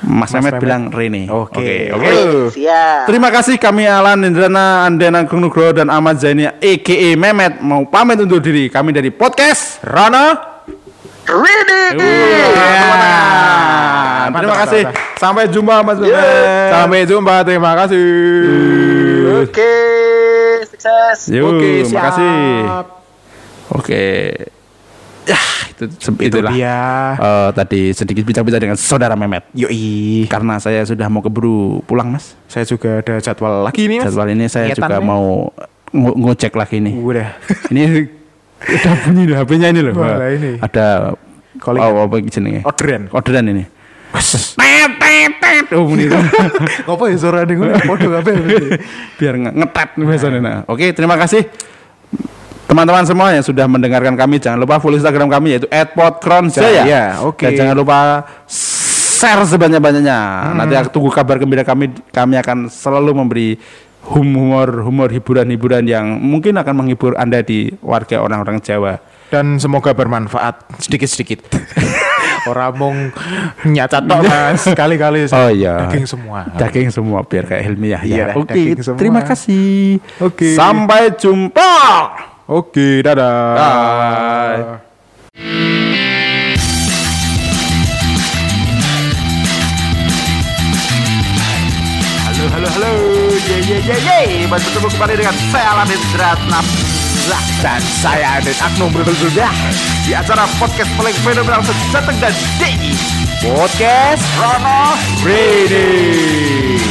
Mas, 0.02 0.34
Mehmet, 0.34 0.50
Mehmet. 0.50 0.60
bilang 0.60 0.82
Rene. 0.90 1.30
Oke. 1.30 1.90
oke. 1.90 1.94
Oke, 1.94 2.12
siap. 2.50 3.06
Terima 3.06 3.30
kasih 3.30 3.54
kami 3.54 3.86
Alan 3.86 4.18
Indrana, 4.20 4.82
Anden 4.82 5.14
Agung 5.14 5.38
Nugroho 5.38 5.70
dan 5.70 5.86
Ahmad 5.88 6.18
Zaini 6.18 6.50
EKE 6.58 7.14
Mehmet 7.14 7.62
mau 7.62 7.86
pamit 7.86 8.18
undur 8.18 8.38
diri. 8.38 8.66
Kami 8.66 8.90
dari 8.90 9.08
podcast 9.08 9.78
Rana. 9.80 10.50
Ready. 11.22 12.02
Ya. 12.50 12.82
Mantap, 14.26 14.42
Terima 14.42 14.54
mantap, 14.54 14.62
kasih. 14.66 14.82
mantap. 14.84 15.18
Sampai 15.18 15.44
jumpa 15.46 15.74
Mas 15.80 15.98
Mehmet. 15.98 16.68
Sampai 16.68 17.00
jumpa. 17.06 17.34
Terima 17.42 17.70
kasih. 17.78 18.06
Oke, 19.38 19.74
sukses. 20.66 21.18
Yuk, 21.30 21.46
Oke, 21.48 21.70
terima 21.80 21.86
siap. 21.88 22.02
kasih. 22.10 22.34
Oke. 23.72 24.04
Ya, 25.22 25.38
itu 25.70 25.84
Itu 25.86 26.10
itulah. 26.20 26.50
dia. 26.50 26.78
Eh, 27.14 27.50
tadi 27.52 27.80
sedikit 27.90 28.22
bicara-bicara 28.22 28.58
dengan 28.60 28.74
saudara 28.74 29.14
Mehmet. 29.14 29.46
Yoi. 29.52 30.26
Karena 30.26 30.58
saya 30.58 30.82
sudah 30.82 31.06
mau 31.06 31.20
keburu 31.20 31.78
pulang, 31.82 32.10
Mas. 32.10 32.34
Saya 32.46 32.64
juga 32.64 32.98
ada 32.98 33.18
jadwal 33.18 33.62
lagi 33.62 33.86
nih, 33.86 34.02
Mas. 34.02 34.10
Jadwal 34.10 34.28
ini 34.30 34.46
saya 34.46 34.66
juga 34.68 34.82
Kegiatannya. 34.82 35.04
mau 35.04 35.54
ngo- 35.88 36.16
ngecek 36.26 36.52
lagi 36.52 36.76
nih. 36.78 36.94
Udah. 36.96 37.28
ini 37.68 37.82
udah 38.74 38.94
bunyi 39.00 39.22
loh 39.24 39.36
HP-nya 39.38 39.68
ini 39.70 39.80
loh. 39.80 39.94
Wah, 39.94 40.26
ini. 40.26 40.58
Ada 40.58 41.14
Calling. 41.58 41.80
oh, 41.80 42.02
apa 42.02 42.14
jenenge? 42.20 42.60
Orderan. 42.62 43.02
Orderan 43.10 43.44
ini. 43.46 43.64
Tet 44.12 44.90
tet 44.98 45.32
tet. 45.38 45.64
Oh, 45.72 45.86
bunyi 45.86 46.04
itu. 46.04 46.18
Apa 46.90 47.04
ya 47.08 47.16
suara 47.16 47.44
nih? 47.44 47.56
Podo 47.82 48.12
kabeh. 48.12 48.34
Biar 49.16 49.34
nge- 49.38 49.54
ngetet 49.54 49.90
nih 49.96 50.04
biasanya. 50.04 50.38
Nah, 50.38 50.56
Oke, 50.66 50.90
terima 50.92 51.16
kasih. 51.16 51.46
Teman-teman 52.72 53.04
semua 53.04 53.36
yang 53.36 53.44
sudah 53.44 53.68
mendengarkan 53.68 54.16
kami, 54.16 54.40
jangan 54.40 54.56
lupa 54.56 54.80
follow 54.80 54.96
Instagram 54.96 55.28
kami 55.28 55.60
yaitu 55.60 55.68
@podkronjaya. 55.68 56.88
Ya, 56.88 57.20
oke. 57.20 57.44
Dan 57.44 57.52
jangan 57.52 57.76
lupa 57.76 58.24
share 58.48 59.44
sebanyak-banyaknya. 59.44 60.18
Nanti 60.56 60.72
aku 60.80 60.88
tunggu 60.88 61.12
kabar 61.12 61.36
gembira 61.36 61.68
kami. 61.68 61.92
Kami 62.08 62.40
akan 62.40 62.72
selalu 62.72 63.12
memberi 63.12 63.48
humor, 64.08 64.88
humor, 64.88 65.12
hiburan-hiburan 65.12 65.84
yang 65.84 66.16
mungkin 66.16 66.56
akan 66.56 66.72
menghibur 66.80 67.12
Anda 67.20 67.44
di 67.44 67.68
warga 67.84 68.24
orang-orang 68.24 68.64
Jawa. 68.64 68.96
Dan 69.28 69.60
semoga 69.60 69.92
bermanfaat 69.92 70.80
sedikit-sedikit. 70.80 71.44
Orang 72.48 72.74
mong 72.74 72.98
nyacat 73.70 74.02
tok 74.02 74.20
mas 74.26 74.66
Kali-kali 74.74 75.30
Oh 75.38 75.46
iya. 75.46 75.86
Daging 75.86 76.10
semua 76.10 76.42
Daging 76.58 76.90
semua 76.90 77.22
biar 77.22 77.46
kayak 77.46 77.62
ilmiah 77.70 78.02
Iya, 78.02 78.34
ya. 78.34 78.34
Oke, 78.34 78.82
semua. 78.82 78.98
terima 78.98 79.20
kasih. 79.22 80.02
Oke. 80.18 80.58
Sampai 80.58 81.14
jumpa. 81.14 81.70
Oke 82.50 83.06
dadah 83.06 83.54
Bye. 83.54 84.62
Halo, 92.26 92.44
halo, 92.50 92.68
halo. 92.74 92.90
Ye, 93.46 93.56
ye, 93.62 93.78
ye, 93.86 93.96
ye. 94.02 94.18
Bertemu 94.50 94.88
kembali 94.90 95.14
dengan 95.22 95.36
saya 95.54 95.66
Aladin 95.78 96.02
Dratna 96.10 96.60
dan 97.62 97.78
saya 98.02 98.42
Adit 98.42 98.58
Agno 98.58 98.90
berbedah 98.90 99.54
di 100.02 100.10
acara 100.10 100.42
podcast 100.58 100.90
paling 100.98 101.14
fenomenal 101.22 101.62
sejateng 101.62 102.18
dan 102.18 102.34
DI 102.58 102.98
Podcast 103.38 104.26
Rono 104.42 104.98
Ready. 105.22 106.82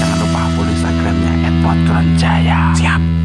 Jangan 0.00 0.16
lupa 0.24 0.40
follow 0.56 0.72
Instagramnya 0.72 1.32
@podkronjaya. 1.60 2.60
Siap. 2.72 3.17